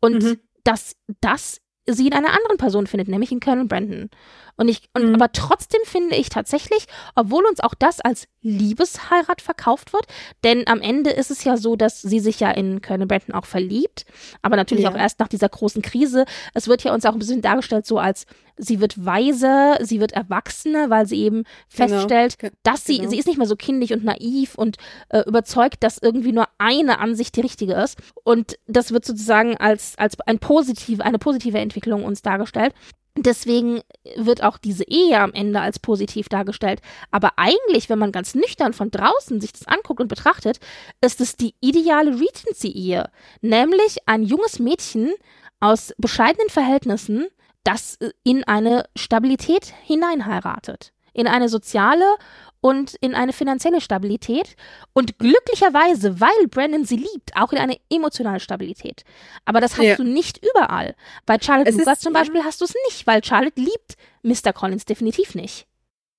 [0.02, 0.40] Und mhm.
[0.64, 4.10] dass das sie in einer anderen Person findet, nämlich in Colonel Brandon.
[4.56, 5.16] Und ich, und mhm.
[5.16, 6.86] aber trotzdem finde ich tatsächlich,
[7.16, 10.06] obwohl uns auch das als Liebesheirat verkauft wird,
[10.44, 13.46] denn am Ende ist es ja so, dass sie sich ja in Colonel Brandon auch
[13.46, 14.06] verliebt,
[14.42, 14.92] aber natürlich ja.
[14.92, 16.26] auch erst nach dieser großen Krise.
[16.54, 18.26] Es wird ja uns auch ein bisschen dargestellt so als
[18.58, 21.48] sie wird weiser, sie wird erwachsener, weil sie eben genau.
[21.70, 22.54] feststellt, genau.
[22.64, 23.10] dass sie, genau.
[23.10, 24.78] sie ist nicht mehr so kindlich und naiv und
[25.10, 27.98] äh, überzeugt, dass irgendwie nur eine Ansicht die richtige ist.
[28.24, 32.74] Und das wird sozusagen als, als ein positiv, eine positive Entwicklung uns dargestellt.
[33.16, 33.82] Deswegen
[34.16, 36.82] wird auch diese Ehe am Ende als positiv dargestellt.
[37.12, 40.60] Aber eigentlich, wenn man ganz nüchtern von draußen sich das anguckt und betrachtet,
[41.00, 43.10] ist es die ideale Regency-Ehe.
[43.42, 45.14] Nämlich ein junges Mädchen
[45.60, 47.28] aus bescheidenen Verhältnissen,
[47.64, 50.92] das in eine Stabilität hineinheiratet.
[51.14, 52.16] In eine soziale
[52.64, 54.56] und in eine finanzielle Stabilität
[54.94, 59.04] und glücklicherweise, weil Brandon sie liebt, auch in eine emotionale Stabilität.
[59.44, 59.96] Aber das hast ja.
[59.98, 60.96] du nicht überall.
[61.26, 62.46] Bei Charlotte es Lucas ist, zum Beispiel ja.
[62.46, 64.54] hast du es nicht, weil Charlotte liebt Mr.
[64.54, 65.68] Collins definitiv nicht.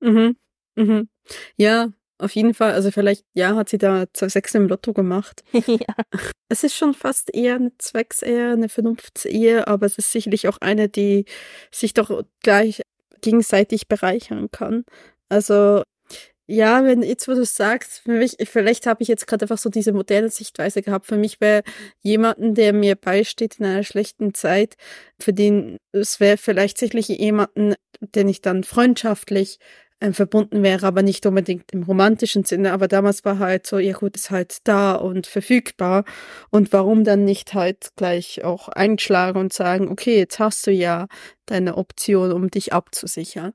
[0.00, 0.36] Mhm.
[0.74, 1.08] Mhm.
[1.56, 1.88] Ja,
[2.18, 2.72] auf jeden Fall.
[2.72, 5.44] Also vielleicht, ja, hat sie da zwei Sechse im Lotto gemacht.
[5.52, 5.94] ja.
[6.50, 10.90] Es ist schon fast eher eine Zwecksehe, eine Vernunftsehe, aber es ist sicherlich auch eine,
[10.90, 11.24] die
[11.70, 12.82] sich doch gleich
[13.22, 14.84] gegenseitig bereichern kann.
[15.30, 15.82] Also
[16.46, 19.70] ja, wenn jetzt, wo du sagst, für mich, vielleicht habe ich jetzt gerade einfach so
[19.70, 21.06] diese moderne Sichtweise gehabt.
[21.06, 21.62] Für mich wäre
[22.02, 24.76] jemanden, der mir beisteht in einer schlechten Zeit,
[25.18, 29.58] für den es wäre vielleicht sicherlich jemanden, den ich dann freundschaftlich
[30.00, 32.72] äh, verbunden wäre, aber nicht unbedingt im romantischen Sinne.
[32.72, 36.04] Aber damals war halt so, ja gut, ist halt da und verfügbar.
[36.50, 41.06] Und warum dann nicht halt gleich auch einschlagen und sagen, okay, jetzt hast du ja
[41.46, 43.54] deine Option, um dich abzusichern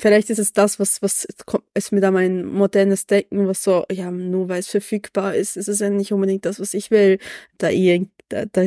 [0.00, 1.26] vielleicht ist es das, was, was
[1.74, 5.68] ist mir da mein modernes Denken, was so, ja, nur weil es verfügbar ist, ist
[5.68, 7.18] es ja nicht unbedingt das, was ich will,
[7.58, 8.66] da eher da, da,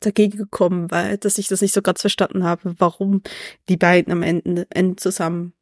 [0.00, 3.22] dagegen gekommen, weil, dass ich das nicht so ganz verstanden habe, warum
[3.68, 5.52] die beiden am Ende, Ende zusammen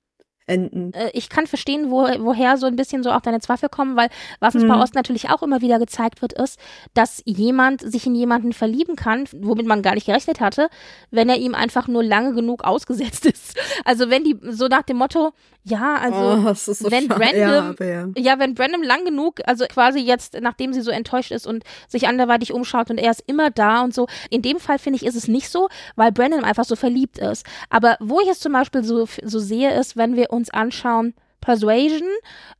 [0.48, 0.92] enden.
[0.94, 4.08] Äh, ich kann verstehen, wo, woher so ein bisschen so auch deine Zweifel kommen, weil
[4.40, 4.68] was uns mhm.
[4.68, 6.58] bei Ost natürlich auch immer wieder gezeigt wird, ist,
[6.94, 10.68] dass jemand sich in jemanden verlieben kann, womit man gar nicht gerechnet hatte,
[11.10, 13.58] wenn er ihm einfach nur lange genug ausgesetzt ist.
[13.84, 15.32] Also wenn die so nach dem Motto,
[15.68, 18.08] ja, also oh, so wenn Brandon, ja, ja.
[18.16, 22.08] ja, wenn Brandon lang genug, also quasi jetzt, nachdem sie so enttäuscht ist und sich
[22.08, 25.16] anderweitig umschaut und er ist immer da und so, in dem Fall finde ich, ist
[25.16, 27.44] es nicht so, weil Brandon einfach so verliebt ist.
[27.70, 32.08] Aber wo ich es zum Beispiel so, so sehe, ist, wenn wir uns anschauen, Persuasion,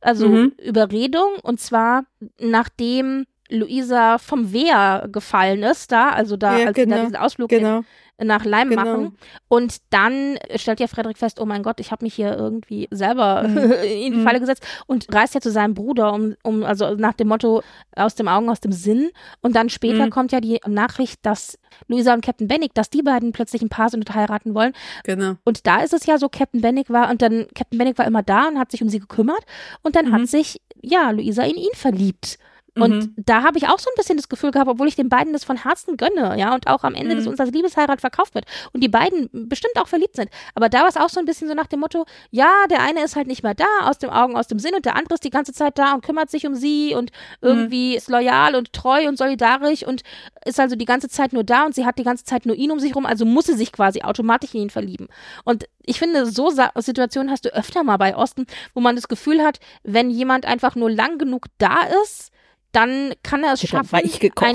[0.01, 0.53] also mhm.
[0.57, 2.05] Überredung, und zwar
[2.39, 7.49] nachdem Luisa vom Wehr gefallen ist, da, also da, ja, als genau, da diesen Ausflug
[7.49, 7.83] genau.
[8.23, 8.83] Nach Leim Genau.
[8.83, 9.17] machen.
[9.47, 13.47] Und dann stellt ja Frederik fest, oh mein Gott, ich habe mich hier irgendwie selber
[13.47, 13.71] Mhm.
[13.83, 17.27] in die Falle gesetzt und reist ja zu seinem Bruder, um, um also nach dem
[17.29, 17.61] Motto
[17.95, 19.09] aus dem Augen, aus dem Sinn.
[19.41, 20.09] Und dann später Mhm.
[20.09, 21.57] kommt ja die Nachricht, dass
[21.87, 24.73] Luisa und Captain Bennick, dass die beiden plötzlich ein Paar sind und heiraten wollen.
[25.03, 25.35] Genau.
[25.45, 28.23] Und da ist es ja so, Captain Bennick war, und dann, Captain Bennick war immer
[28.23, 29.43] da und hat sich um sie gekümmert.
[29.81, 30.13] Und dann Mhm.
[30.13, 32.37] hat sich, ja, Luisa in ihn verliebt.
[32.81, 33.13] Und Mhm.
[33.17, 35.43] da habe ich auch so ein bisschen das Gefühl gehabt, obwohl ich den beiden das
[35.43, 37.19] von Herzen gönne, ja, und auch am Ende Mhm.
[37.19, 40.29] des uns als Liebesheirat verkauft wird und die beiden bestimmt auch verliebt sind.
[40.55, 43.03] Aber da war es auch so ein bisschen so nach dem Motto, ja, der eine
[43.03, 45.23] ist halt nicht mehr da, aus dem Augen, aus dem Sinn, und der andere ist
[45.23, 47.11] die ganze Zeit da und kümmert sich um sie und
[47.41, 50.01] irgendwie ist loyal und treu und solidarisch und
[50.45, 52.71] ist also die ganze Zeit nur da und sie hat die ganze Zeit nur ihn
[52.71, 55.07] um sich rum, also muss sie sich quasi automatisch in ihn verlieben.
[55.43, 59.07] Und ich finde, so Sa Situationen hast du öfter mal bei Osten, wo man das
[59.07, 62.31] Gefühl hat, wenn jemand einfach nur lang genug da ist,
[62.71, 63.95] dann kann er es schaffen,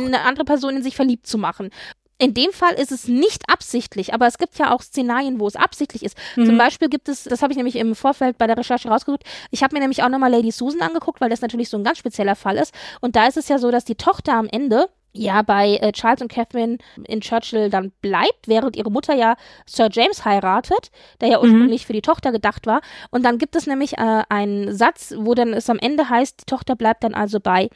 [0.04, 1.70] eine andere Person in sich verliebt zu machen.
[2.18, 5.56] In dem Fall ist es nicht absichtlich, aber es gibt ja auch Szenarien, wo es
[5.56, 6.16] absichtlich ist.
[6.36, 6.46] Mhm.
[6.46, 9.64] Zum Beispiel gibt es, das habe ich nämlich im Vorfeld bei der Recherche rausgesucht, ich
[9.64, 12.36] habe mir nämlich auch nochmal Lady Susan angeguckt, weil das natürlich so ein ganz spezieller
[12.36, 12.72] Fall ist.
[13.00, 16.20] Und da ist es ja so, dass die Tochter am Ende ja bei äh, Charles
[16.20, 20.90] und Catherine in Churchill dann bleibt, während ihre Mutter ja Sir James heiratet,
[21.20, 22.80] der ja ursprünglich für die Tochter gedacht war.
[23.10, 26.46] Und dann gibt es nämlich äh, einen Satz, wo dann es am Ende heißt, die
[26.46, 27.70] Tochter bleibt dann also bei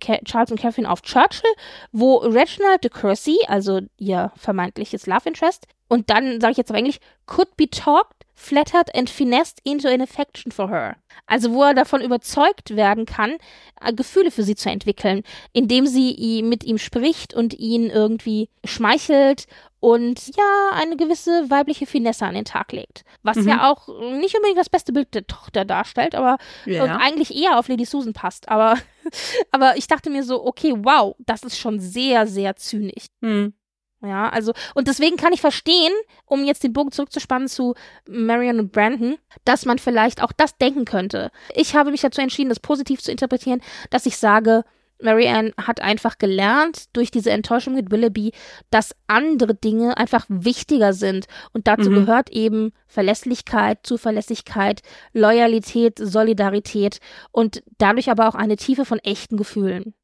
[0.00, 1.50] Ca- Charles und Catherine auf Churchill,
[1.92, 6.76] wo Reginald de Courcy, also ihr vermeintliches Love Interest, und dann sage ich jetzt auf
[6.76, 10.96] Englisch, could be talked, flattered and finessed into an affection for her.
[11.26, 13.36] Also wo er davon überzeugt werden kann,
[13.80, 15.22] äh, Gefühle für sie zu entwickeln,
[15.52, 19.46] indem sie mit ihm spricht und ihn irgendwie schmeichelt
[19.80, 23.04] und ja, eine gewisse weibliche Finesse an den Tag legt.
[23.22, 23.48] Was Mhm.
[23.48, 26.96] ja auch nicht unbedingt das beste Bild der Tochter darstellt, aber Ja.
[26.96, 28.48] eigentlich eher auf Lady Susan passt.
[28.48, 28.76] Aber,
[29.50, 33.06] aber ich dachte mir so, okay, wow, das ist schon sehr, sehr zynisch.
[33.20, 33.54] Mhm.
[34.02, 35.92] Ja, also, und deswegen kann ich verstehen,
[36.26, 37.74] um jetzt den Bogen zurückzuspannen zu
[38.08, 41.30] Marion und Brandon, dass man vielleicht auch das denken könnte.
[41.54, 44.64] Ich habe mich dazu entschieden, das positiv zu interpretieren, dass ich sage,
[45.02, 48.32] Marianne hat einfach gelernt durch diese Enttäuschung mit Willoughby,
[48.70, 51.26] dass andere Dinge einfach wichtiger sind.
[51.52, 51.94] Und dazu Mhm.
[51.94, 54.80] gehört eben Verlässlichkeit, Zuverlässigkeit,
[55.12, 59.94] Loyalität, Solidarität und dadurch aber auch eine Tiefe von echten Gefühlen.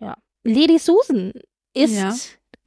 [0.00, 0.16] Ja.
[0.44, 1.32] Lady Susan
[1.74, 2.14] ist Ja.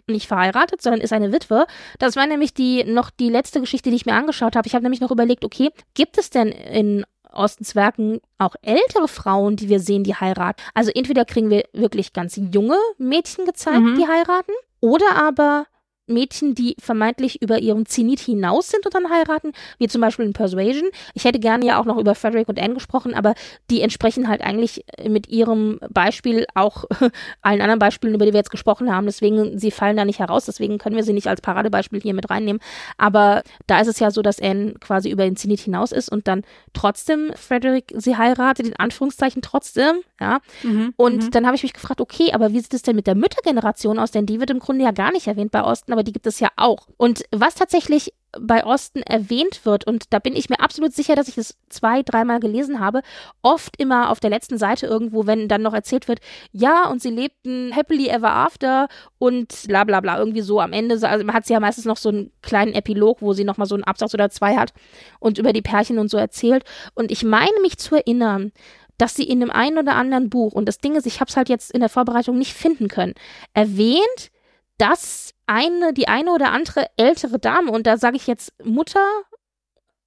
[0.07, 1.65] Nicht verheiratet, sondern ist eine Witwe.
[1.99, 4.67] Das war nämlich die noch die letzte Geschichte, die ich mir angeschaut habe.
[4.67, 9.55] Ich habe nämlich noch überlegt, okay, gibt es denn in Ostens Werken auch ältere Frauen,
[9.57, 10.61] die wir sehen, die heiraten?
[10.73, 13.97] Also entweder kriegen wir wirklich ganz junge Mädchen gezeigt, Mhm.
[13.97, 15.65] die heiraten, oder aber
[16.07, 20.33] Mädchen, die vermeintlich über ihrem Zenit hinaus sind und dann heiraten, wie zum Beispiel in
[20.33, 20.89] Persuasion.
[21.13, 23.33] Ich hätte gerne ja auch noch über Frederick und Anne gesprochen, aber
[23.69, 26.85] die entsprechen halt eigentlich mit ihrem Beispiel auch
[27.41, 29.05] allen anderen Beispielen, über die wir jetzt gesprochen haben.
[29.05, 32.29] Deswegen, sie fallen da nicht heraus, deswegen können wir sie nicht als Paradebeispiel hier mit
[32.29, 32.61] reinnehmen.
[32.97, 36.27] Aber da ist es ja so, dass Anne quasi über den Zenit hinaus ist und
[36.27, 36.43] dann
[36.73, 40.39] trotzdem Frederick sie heiratet, in Anführungszeichen trotzdem, ja.
[40.63, 40.93] Mhm.
[40.95, 41.31] Und mhm.
[41.31, 44.11] dann habe ich mich gefragt, okay, aber wie sieht es denn mit der Müttergeneration aus?
[44.11, 46.39] Denn die wird im Grunde ja gar nicht erwähnt bei Osten, aber die gibt es
[46.39, 46.87] ja auch.
[46.97, 51.29] Und was tatsächlich bei Osten erwähnt wird, und da bin ich mir absolut sicher, dass
[51.29, 53.01] ich es zwei, dreimal gelesen habe,
[53.41, 56.19] oft immer auf der letzten Seite irgendwo, wenn dann noch erzählt wird,
[56.51, 58.89] ja, und sie lebten happily ever after
[59.19, 61.97] und bla bla bla, irgendwie so am Ende, also man hat sie ja meistens noch
[61.97, 64.73] so einen kleinen Epilog, wo sie nochmal so einen Absatz oder zwei hat
[65.19, 66.63] und über die Pärchen und so erzählt.
[66.93, 68.51] Und ich meine mich zu erinnern,
[68.97, 71.37] dass sie in dem einen oder anderen Buch, und das Ding ist, ich habe es
[71.37, 73.13] halt jetzt in der Vorbereitung nicht finden können,
[73.53, 74.31] erwähnt,
[74.77, 79.05] dass eine, die eine oder andere ältere Dame, und da sage ich jetzt Mutter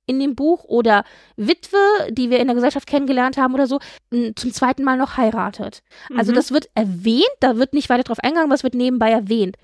[0.07, 1.05] in dem Buch oder
[1.37, 1.77] Witwe,
[2.11, 3.79] die wir in der Gesellschaft kennengelernt haben oder so,
[4.11, 5.83] zum zweiten Mal noch heiratet.
[6.16, 6.37] Also Mhm.
[6.37, 9.57] das wird erwähnt, da wird nicht weiter drauf eingegangen, es wird nebenbei erwähnt.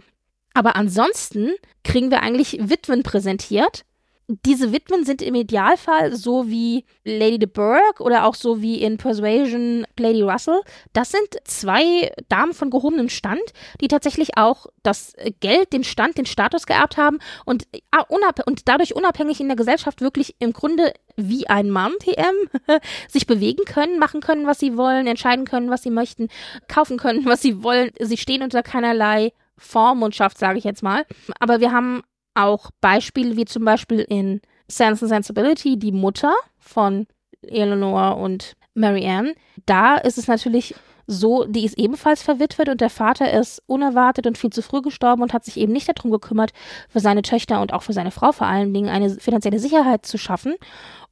[0.53, 1.51] Aber ansonsten
[1.83, 3.85] kriegen wir eigentlich Witwen präsentiert.
[4.27, 8.97] Diese Witwen sind im Idealfall so wie Lady de Burgh oder auch so wie in
[8.97, 10.63] Persuasion Lady Russell.
[10.95, 13.43] Das sind zwei Damen von gehobenem Stand,
[13.83, 18.05] die tatsächlich auch das Geld, den Stand, den Status geerbt haben und, ah,
[18.47, 22.49] und dadurch unabhängig in der Gesellschaft wirklich im Grunde wie ein TM,
[23.09, 26.29] sich bewegen können, machen können, was sie wollen, entscheiden können, was sie möchten,
[26.67, 27.91] kaufen können, was sie wollen.
[28.01, 31.05] Sie stehen unter keinerlei Vormundschaft, sage ich jetzt mal.
[31.39, 32.03] Aber wir haben
[32.35, 37.07] auch Beispiele wie zum Beispiel in Sense and Sensibility, die Mutter von
[37.43, 39.35] Eleanor und Marianne.
[39.67, 40.75] Da ist es natürlich
[41.07, 45.23] so, die ist ebenfalls verwitwet und der Vater ist unerwartet und viel zu früh gestorben
[45.23, 46.53] und hat sich eben nicht darum gekümmert,
[46.89, 50.19] für seine Töchter und auch für seine Frau vor allen Dingen eine finanzielle Sicherheit zu
[50.19, 50.55] schaffen.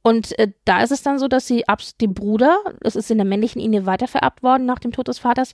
[0.01, 3.17] Und äh, da ist es dann so, dass sie ab dem Bruder, es ist in
[3.17, 5.53] der männlichen Linie weitervererbt worden nach dem Tod des Vaters,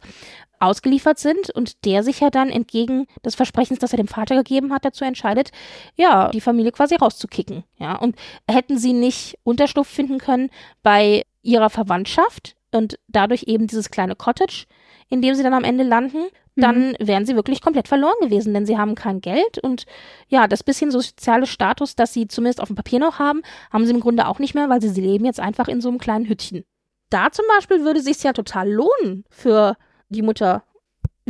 [0.59, 4.73] ausgeliefert sind und der sich ja dann entgegen des Versprechens, das er dem Vater gegeben
[4.73, 5.51] hat, dazu entscheidet,
[5.95, 7.63] ja, die Familie quasi rauszukicken.
[7.77, 8.15] Ja, und
[8.49, 10.49] hätten sie nicht Unterschlupf finden können
[10.81, 14.65] bei ihrer Verwandtschaft und dadurch eben dieses kleine Cottage,
[15.09, 16.95] in dem sie dann am Ende landen, dann mhm.
[16.99, 19.85] wären sie wirklich komplett verloren gewesen, denn sie haben kein Geld und
[20.27, 23.93] ja, das bisschen soziale Status, das sie zumindest auf dem Papier noch haben, haben sie
[23.93, 26.27] im Grunde auch nicht mehr, weil sie, sie leben jetzt einfach in so einem kleinen
[26.27, 26.63] Hüttchen.
[27.09, 29.75] Da zum Beispiel würde es sich ja total lohnen für
[30.09, 30.63] die Mutter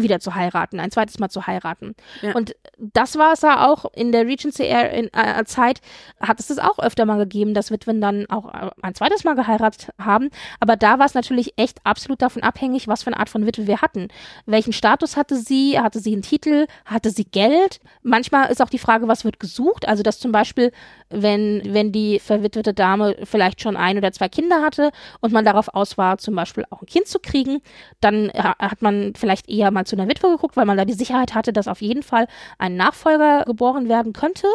[0.02, 1.96] wieder zu heiraten, ein zweites Mal zu heiraten.
[2.22, 2.34] Ja.
[2.36, 7.06] Und das war es ja auch in der Regency-Zeit, äh, hat es das auch öfter
[7.06, 10.30] mal gegeben, dass Witwen dann auch äh, ein zweites Mal geheiratet haben.
[10.60, 13.68] Aber da war es natürlich echt absolut davon abhängig, was für eine Art von Witwe
[13.68, 14.08] wir hatten.
[14.46, 15.80] Welchen Status hatte sie?
[15.80, 16.68] Hatte sie einen Titel?
[16.86, 17.80] Hatte sie Geld?
[18.02, 19.88] Manchmal ist auch die Frage, was wird gesucht?
[19.88, 20.72] Also, dass zum Beispiel,
[21.10, 24.92] wenn, wenn die verwitwete Dame vielleicht schon ein oder zwei Kinder hatte
[25.22, 27.62] und man darauf aus war, zum Beispiel auch ein Kind zu kriegen,
[28.00, 31.36] dann hat man vielleicht eher mal zu einer Witwe geguckt, weil man da die Sicherheit
[31.36, 32.28] hatte, dass auf jeden Fall
[32.58, 34.48] ein Nachfolger geboren werden könnte.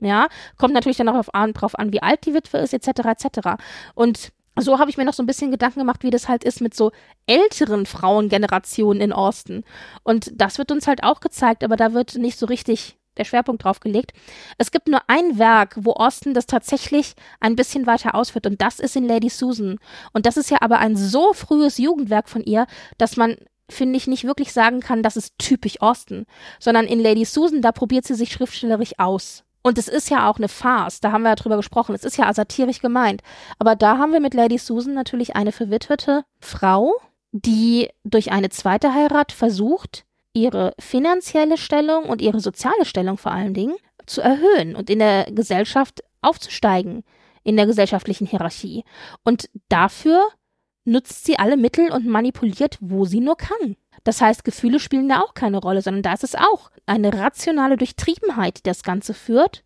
[0.00, 0.28] Ja,
[0.58, 3.50] kommt natürlich dann auch auf, drauf an, wie alt die Witwe ist, etc., etc.
[3.94, 6.60] Und so habe ich mir noch so ein bisschen Gedanken gemacht, wie das halt ist
[6.60, 6.90] mit so
[7.26, 9.64] älteren Frauengenerationen in Austin.
[10.02, 13.64] Und das wird uns halt auch gezeigt, aber da wird nicht so richtig der Schwerpunkt
[13.64, 14.12] drauf gelegt.
[14.58, 18.80] Es gibt nur ein Werk, wo Austin das tatsächlich ein bisschen weiter ausführt und das
[18.80, 19.78] ist in Lady Susan.
[20.12, 22.66] Und das ist ja aber ein so frühes Jugendwerk von ihr,
[22.98, 23.36] dass man
[23.70, 26.26] finde ich, nicht wirklich sagen kann, das ist typisch Austin,
[26.58, 29.44] sondern in Lady Susan, da probiert sie sich schriftstellerisch aus.
[29.62, 32.16] Und es ist ja auch eine Farce, da haben wir ja drüber gesprochen, es ist
[32.16, 33.22] ja satirisch gemeint.
[33.58, 36.92] Aber da haben wir mit Lady Susan natürlich eine verwitwete Frau,
[37.30, 40.04] die durch eine zweite Heirat versucht,
[40.34, 45.26] ihre finanzielle Stellung und ihre soziale Stellung vor allen Dingen zu erhöhen und in der
[45.30, 47.04] Gesellschaft aufzusteigen,
[47.44, 48.84] in der gesellschaftlichen Hierarchie.
[49.24, 50.26] Und dafür
[50.84, 53.76] nutzt sie alle Mittel und manipuliert, wo sie nur kann.
[54.04, 57.76] Das heißt, Gefühle spielen da auch keine Rolle, sondern da ist es auch eine rationale
[57.76, 59.62] Durchtriebenheit, die das Ganze führt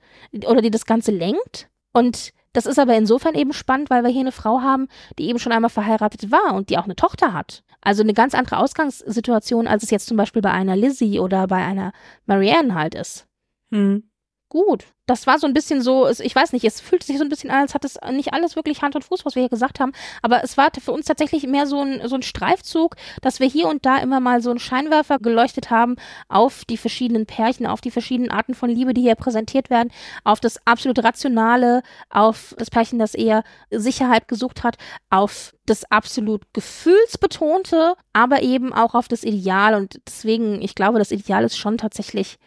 [0.47, 1.69] oder die das Ganze lenkt.
[1.93, 4.89] Und das ist aber insofern eben spannend, weil wir hier eine Frau haben,
[5.19, 7.63] die eben schon einmal verheiratet war und die auch eine Tochter hat.
[7.81, 11.65] Also eine ganz andere Ausgangssituation, als es jetzt zum Beispiel bei einer Lizzie oder bei
[11.65, 11.93] einer
[12.27, 13.27] Marianne halt ist.
[13.71, 14.05] Hm
[14.49, 14.85] gut.
[15.07, 17.51] Das war so ein bisschen so, ich weiß nicht, es fühlt sich so ein bisschen
[17.51, 19.93] an, als hat es nicht alles wirklich Hand und Fuß, was wir hier gesagt haben.
[20.21, 23.69] Aber es war für uns tatsächlich mehr so ein, so ein Streifzug, dass wir hier
[23.69, 25.97] und da immer mal so einen Scheinwerfer geleuchtet haben
[26.29, 29.93] auf die verschiedenen Pärchen, auf die verschiedenen Arten von Liebe, die hier präsentiert werden,
[30.25, 34.77] auf das absolut Rationale, auf das Pärchen, das eher Sicherheit gesucht hat,
[35.09, 39.75] auf das absolut Gefühlsbetonte, aber eben auch auf das Ideal.
[39.75, 42.39] Und deswegen, ich glaube, das Ideal ist schon tatsächlich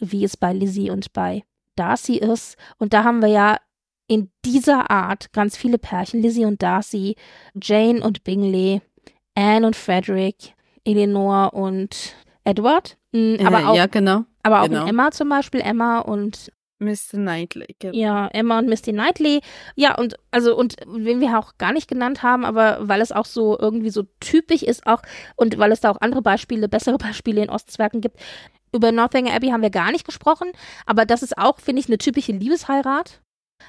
[0.00, 1.44] wie es bei Lizzie und bei
[1.76, 2.56] Darcy ist.
[2.78, 3.58] Und da haben wir ja
[4.08, 7.16] in dieser Art ganz viele Pärchen, Lizzie und Darcy,
[7.60, 8.80] Jane und Bingley,
[9.34, 12.96] Anne und Frederick, Eleanor und Edward.
[13.12, 14.24] Mhm, aber ja, auch, ja, genau.
[14.42, 14.86] Aber auch genau.
[14.86, 17.14] Emma zum Beispiel, Emma und Mr.
[17.14, 17.74] Knightley.
[17.78, 17.96] Genau.
[17.96, 19.40] Ja, Emma und Misty Knightley.
[19.76, 23.24] Ja, und also, und wen wir auch gar nicht genannt haben, aber weil es auch
[23.24, 25.02] so irgendwie so typisch ist auch
[25.36, 28.20] und weil es da auch andere Beispiele, bessere Beispiele in Ostzwerken gibt,
[28.76, 30.48] über Northanger Abbey haben wir gar nicht gesprochen,
[30.86, 33.20] aber das ist auch, finde ich, eine typische Liebesheirat.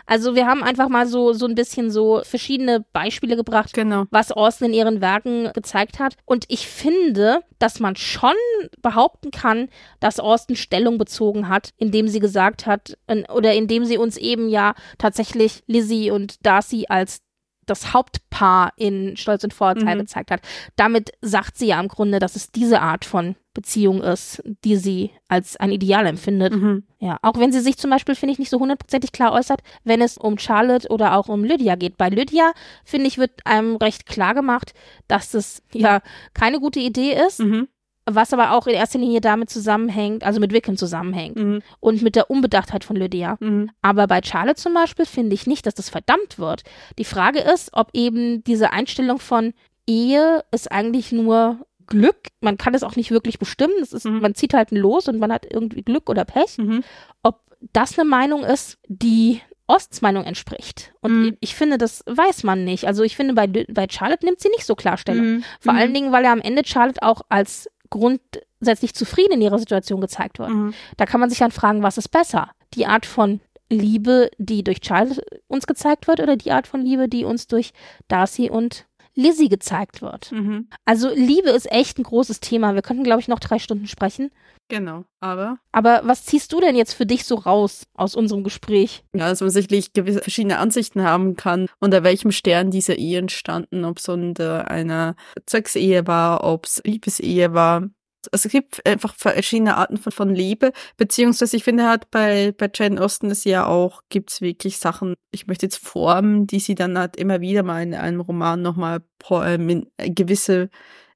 [0.06, 4.06] Also wir haben einfach mal so, so ein bisschen so verschiedene Beispiele gebracht, genau.
[4.12, 6.16] was Austin in ihren Werken gezeigt hat.
[6.26, 8.36] Und ich finde, dass man schon
[8.82, 12.98] behaupten kann, dass Austin Stellung bezogen hat, indem sie gesagt hat,
[13.34, 17.22] oder indem sie uns eben ja tatsächlich Lizzie und Darcy als
[17.70, 20.00] das Hauptpaar in Stolz und Vorurteil mhm.
[20.00, 20.42] gezeigt hat.
[20.76, 25.12] Damit sagt sie ja im Grunde, dass es diese Art von Beziehung ist, die sie
[25.28, 26.54] als ein Ideal empfindet.
[26.54, 26.84] Mhm.
[27.00, 30.02] Ja, auch wenn sie sich zum Beispiel, finde ich, nicht so hundertprozentig klar äußert, wenn
[30.02, 31.98] es um Charlotte oder auch um Lydia geht.
[31.98, 32.52] Bei Lydia,
[32.86, 34.74] finde ich, wird einem recht klar gemacht,
[35.08, 36.02] dass das ja
[36.34, 37.40] keine gute Idee ist.
[37.40, 37.68] Mhm
[38.10, 41.62] was aber auch in erster Linie damit zusammenhängt, also mit Wickham zusammenhängt mhm.
[41.80, 43.38] und mit der Unbedachtheit von Lydia.
[43.40, 43.70] Mhm.
[43.82, 46.64] Aber bei Charlotte zum Beispiel finde ich nicht, dass das verdammt wird.
[46.98, 49.54] Die Frage ist, ob eben diese Einstellung von
[49.86, 54.20] Ehe ist eigentlich nur Glück, man kann es auch nicht wirklich bestimmen, es ist, mhm.
[54.20, 56.84] man zieht halt ein Los und man hat irgendwie Glück oder Pech, mhm.
[57.24, 57.42] ob
[57.74, 60.94] das eine Meinung ist, die Osts Meinung entspricht.
[61.02, 61.38] Und mhm.
[61.42, 62.88] ich finde, das weiß man nicht.
[62.88, 65.26] Also ich finde, bei, bei Charlotte nimmt sie nicht so Klarstellung.
[65.26, 65.44] Mhm.
[65.60, 65.94] Vor allen mhm.
[65.94, 70.50] Dingen, weil ja am Ende Charlotte auch als grundsätzlich zufrieden in ihrer Situation gezeigt wird.
[70.50, 70.74] Mhm.
[70.98, 72.52] Da kann man sich dann fragen, was ist besser?
[72.74, 77.08] Die Art von Liebe, die durch Charles uns gezeigt wird, oder die Art von Liebe,
[77.10, 77.72] die uns durch
[78.08, 78.86] Darcy und
[79.18, 80.32] Lizzie gezeigt wird.
[80.32, 80.70] Mhm.
[80.86, 82.76] Also Liebe ist echt ein großes Thema.
[82.76, 84.32] Wir könnten, glaube ich, noch drei Stunden sprechen.
[84.70, 89.04] Genau, aber Aber was ziehst du denn jetzt für dich so raus aus unserem Gespräch?
[89.16, 93.86] ja, dass man sicherlich gewisse verschiedene Ansichten haben kann, unter welchem Stern diese Ehen standen,
[93.86, 95.16] ob es unter einer
[95.46, 97.84] Zwecks-Ehe war, ob es Liebesehe war.
[98.32, 102.70] Also es gibt einfach verschiedene Arten von, von Liebe, beziehungsweise ich finde halt bei, bei
[102.74, 106.98] Jane Austen ist ja auch, gibt's wirklich Sachen, ich möchte jetzt Formen, die sie dann
[106.98, 109.02] halt immer wieder mal in einem Roman nochmal
[109.32, 110.70] ähm, in gewisse,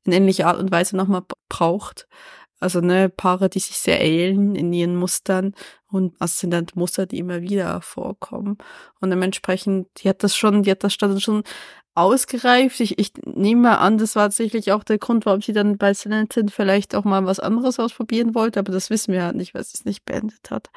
[0.05, 2.07] in ähnlicher Art und Weise nochmal braucht.
[2.62, 5.55] Also ne, Paare, die sich sehr ähneln in ihren Mustern
[5.88, 8.59] und was sind dann Muster, die immer wieder vorkommen.
[8.99, 11.43] Und dementsprechend, die hat das schon, die hat das schon
[11.94, 12.80] ausgereift.
[12.80, 15.94] Ich, ich nehme mal an, das war tatsächlich auch der Grund, warum sie dann bei
[15.94, 19.64] Silentin vielleicht auch mal was anderes ausprobieren wollte, aber das wissen wir halt nicht, weil
[19.64, 20.70] sie es nicht beendet hat.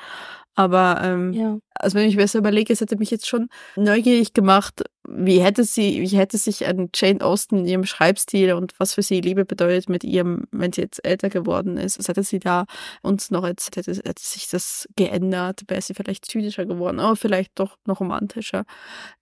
[0.57, 1.59] Aber ähm, Ja.
[1.75, 5.65] also wenn ich mir das überlege, es hätte mich jetzt schon neugierig gemacht, wie hätte
[5.65, 9.45] sie, wie hätte sich an Jane Austen in ihrem Schreibstil und was für sie Liebe
[9.45, 12.67] bedeutet mit ihrem, wenn sie jetzt älter geworden ist, was hätte sie da
[13.03, 17.59] uns noch jetzt, hätte, hätte sich das geändert, wäre sie vielleicht zynischer geworden, aber vielleicht
[17.59, 18.65] doch noch romantischer,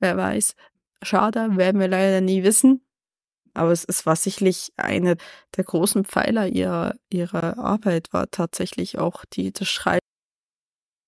[0.01, 0.55] wer weiß.
[1.03, 2.85] Schade, werden wir leider nie wissen.
[3.55, 5.17] Aber es, es war sicherlich eine
[5.57, 9.99] der großen Pfeiler ihrer, ihrer Arbeit, war tatsächlich auch die, das Schreiben.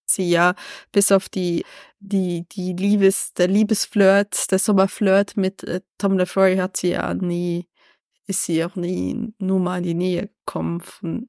[0.06, 0.54] Sie ja
[0.92, 1.64] bis auf die,
[1.98, 7.66] die, die Liebes, der Liebesflirt, der Sommerflirt mit äh, Tom LaFroy hat sie ja nie,
[8.26, 11.28] ist sie auch nie nur mal in die Nähe gekommen von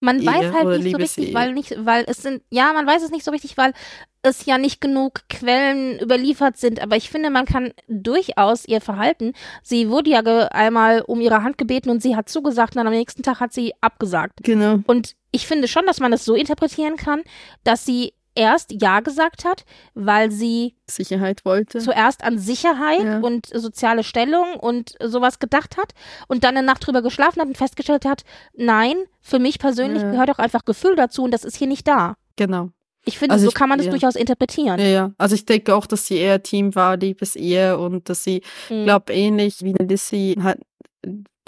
[0.00, 3.02] Man Ehe weiß halt nicht so richtig, weil nicht, weil es sind, ja, man weiß
[3.02, 3.74] es nicht so richtig, weil
[4.22, 9.32] es ja nicht genug Quellen überliefert sind, aber ich finde, man kann durchaus ihr Verhalten,
[9.62, 12.92] sie wurde ja einmal um ihre Hand gebeten und sie hat zugesagt und dann am
[12.92, 14.40] nächsten Tag hat sie abgesagt.
[14.44, 14.78] Genau.
[14.86, 17.22] Und ich finde schon, dass man das so interpretieren kann,
[17.64, 19.64] dass sie erst Ja gesagt hat,
[19.94, 21.80] weil sie Sicherheit wollte.
[21.80, 23.18] zuerst an Sicherheit Ja.
[23.20, 25.92] und soziale Stellung und sowas gedacht hat
[26.28, 28.22] und dann eine Nacht drüber geschlafen hat und festgestellt hat,
[28.54, 30.12] nein, für mich persönlich Ja.
[30.12, 32.14] gehört auch einfach Gefühl dazu und das ist hier nicht da.
[32.36, 32.70] genau.
[33.04, 33.90] Ich finde, Also so ich- kann man das ja.
[33.90, 34.78] durchaus interpretieren.
[34.78, 35.12] Ja, ja.
[35.18, 38.84] Also ich denke auch, dass sie eher Team war, Liebesehe und dass sie Mhm.
[38.84, 40.58] glaube ähnlich wie Lissy hat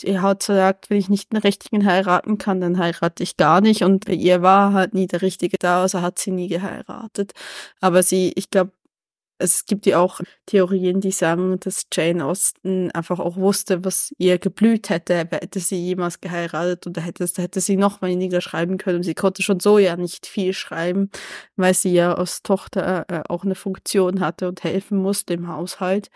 [0.00, 3.82] die hat gesagt, wenn ich nicht einen richtigen heiraten kann, dann heirate ich gar nicht.
[3.84, 7.30] Und bei ihr war halt nie der Richtige da, also hat sie nie geheiratet.
[7.80, 8.72] Aber sie, ich glaube,
[9.38, 14.38] es gibt ja auch Theorien, die sagen, dass Jane Austen einfach auch wusste, was ihr
[14.38, 19.02] geblüht hätte, hätte sie jemals geheiratet und da hätte, hätte sie noch weniger schreiben können.
[19.02, 21.10] Sie konnte schon so ja nicht viel schreiben,
[21.56, 26.10] weil sie ja als Tochter äh, auch eine Funktion hatte und helfen musste im Haushalt.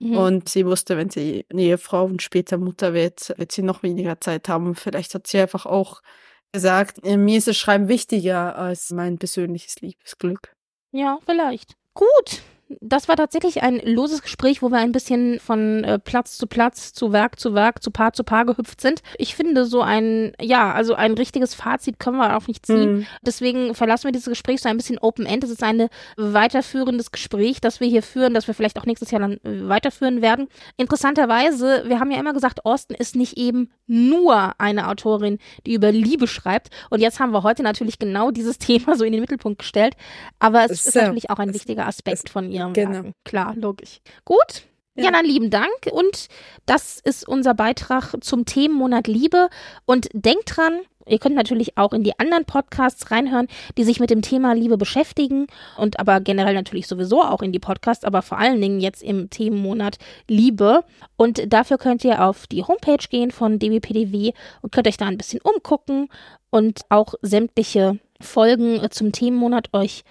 [0.00, 0.16] Mhm.
[0.16, 4.20] Und sie wusste, wenn sie eine Ehefrau und später Mutter wird, wird sie noch weniger
[4.20, 4.74] Zeit haben.
[4.74, 6.02] Vielleicht hat sie einfach auch
[6.50, 10.56] gesagt, äh, mir ist das Schreiben wichtiger als mein persönliches Liebesglück.
[10.90, 11.76] Ja, vielleicht.
[11.94, 12.42] Gut.
[12.80, 16.92] Das war tatsächlich ein loses Gespräch, wo wir ein bisschen von äh, Platz zu Platz,
[16.92, 19.02] zu Werk zu Werk, zu Paar zu Paar gehüpft sind.
[19.18, 22.92] Ich finde so ein, ja, also ein richtiges Fazit können wir auch nicht ziehen.
[22.98, 23.06] Mhm.
[23.22, 25.44] Deswegen verlassen wir dieses Gespräch so ein bisschen Open-End.
[25.44, 29.20] Es ist ein weiterführendes Gespräch, das wir hier führen, das wir vielleicht auch nächstes Jahr
[29.20, 30.48] dann äh, weiterführen werden.
[30.76, 35.92] Interessanterweise, wir haben ja immer gesagt, Austin ist nicht eben nur eine Autorin, die über
[35.92, 36.70] Liebe schreibt.
[36.88, 39.94] Und jetzt haben wir heute natürlich genau dieses Thema so in den Mittelpunkt gestellt.
[40.38, 42.92] Aber es ist So, natürlich auch ein es- wichtiger Aspekt es- von ihrem genau.
[42.92, 43.12] Werken.
[43.24, 44.00] Klar, logisch.
[44.24, 44.64] Gut.
[44.96, 45.04] Ja.
[45.04, 45.10] Ja.
[45.10, 45.90] dann lieben Dank.
[45.90, 46.28] Und
[46.66, 49.48] das ist unser Beitrag zum Themenmonat Liebe.
[49.86, 54.10] Und denkt dran, ihr könnt natürlich auch in die anderen Podcasts reinhören, die sich mit
[54.10, 55.48] dem Thema Liebe beschäftigen.
[55.76, 59.30] Und aber generell natürlich sowieso auch in die Podcasts, aber vor allen Dingen jetzt im
[59.30, 59.98] Themenmonat
[60.28, 60.84] Liebe.
[61.16, 64.32] Und dafür könnt ihr auf die Homepage gehen von dbpdw
[64.62, 66.08] und könnt euch da ein bisschen umgucken
[66.50, 70.04] und auch sämtliche Folgen zum Themenmonat euch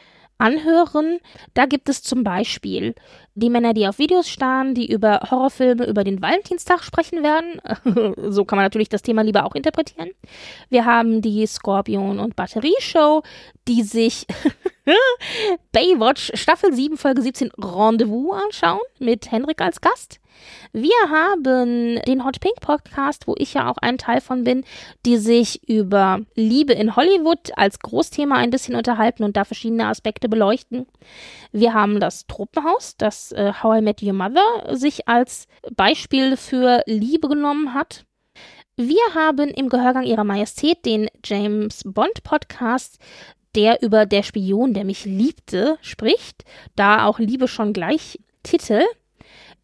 [0.44, 1.20] anhören.
[1.54, 2.94] Da gibt es zum Beispiel
[3.36, 7.62] die Männer, die auf Videos starren, die über Horrorfilme über den Valentinstag sprechen werden.
[8.32, 10.12] so kann man natürlich das Thema lieber auch interpretieren.
[10.70, 13.24] Wir haben die Scorpion und Batterie Show,
[13.68, 14.28] die sich
[15.72, 20.20] Baywatch Staffel 7 Folge 17 Rendezvous anschauen mit Henrik als Gast.
[20.72, 24.64] Wir haben den Hot Pink Podcast, wo ich ja auch ein Teil von bin,
[25.06, 30.30] die sich über Liebe in Hollywood als Großthema ein bisschen unterhalten und da verschiedene Aspekte
[30.30, 30.88] beleuchten.
[31.52, 36.82] Wir haben das Tropenhaus, das äh, How I Met Your Mother sich als Beispiel für
[36.86, 38.06] Liebe genommen hat.
[38.76, 42.98] Wir haben im Gehörgang ihrer Majestät den James Bond Podcast,
[43.56, 46.44] der über der Spion, der mich liebte, spricht,
[46.76, 48.82] da auch Liebe schon gleich Titel.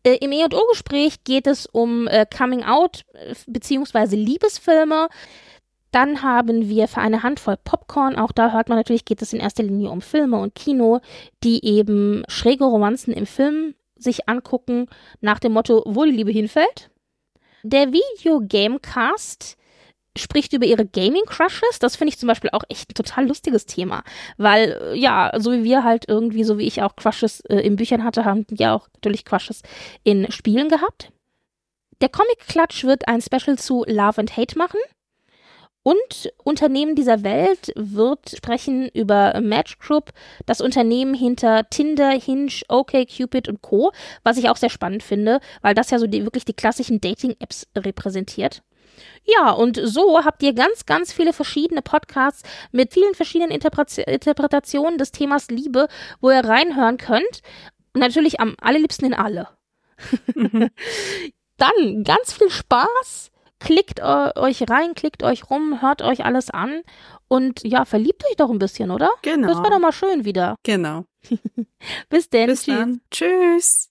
[0.04, 5.10] Äh, Im E&O-Gespräch geht es um äh, Coming Out äh, beziehungsweise Liebesfilme.
[5.92, 9.40] Dann haben wir für eine Handvoll Popcorn, auch da hört man natürlich, geht es in
[9.40, 11.02] erster Linie um Filme und Kino,
[11.44, 14.88] die eben schräge Romanzen im Film sich angucken,
[15.20, 16.92] nach dem Motto, wo die Liebe hinfällt.
[17.64, 19.58] Der Video Gamecast
[20.22, 21.80] spricht über ihre Gaming Crushes.
[21.80, 24.04] Das finde ich zum Beispiel auch echt ein total lustiges Thema,
[24.38, 27.76] weil äh, ja, so wie wir halt irgendwie, so wie ich auch Crushes äh, in
[27.76, 29.62] Büchern hatte, haben wir auch natürlich Crushes
[30.04, 31.12] in Spielen gehabt.
[32.02, 34.80] Der Comic Klatsch wird ein Special zu Love and Hate machen.
[35.82, 40.12] Und Unternehmen dieser Welt wird sprechen über Match Group,
[40.46, 43.92] das Unternehmen hinter Tinder, Hinge, OkCupid und Co.,
[44.24, 47.68] was ich auch sehr spannend finde, weil das ja so die, wirklich die klassischen Dating-Apps
[47.78, 48.62] repräsentiert.
[49.24, 55.12] Ja, und so habt ihr ganz, ganz viele verschiedene Podcasts mit vielen verschiedenen Interpretationen des
[55.12, 55.88] Themas Liebe,
[56.22, 57.42] wo ihr reinhören könnt.
[57.94, 59.48] Natürlich am allerliebsten in alle.
[60.36, 60.70] Mhm.
[61.58, 63.32] Dann ganz viel Spaß.
[63.60, 66.82] Klickt euch rein, klickt euch rum, hört euch alles an
[67.28, 69.12] und ja, verliebt euch doch ein bisschen, oder?
[69.22, 69.50] Genau.
[69.50, 70.56] Das war doch mal schön wieder.
[70.64, 71.04] Genau.
[72.10, 72.48] Bis denn.
[72.48, 72.76] Bis Tschüss.
[72.76, 73.02] dann.
[73.12, 73.89] Tschüss.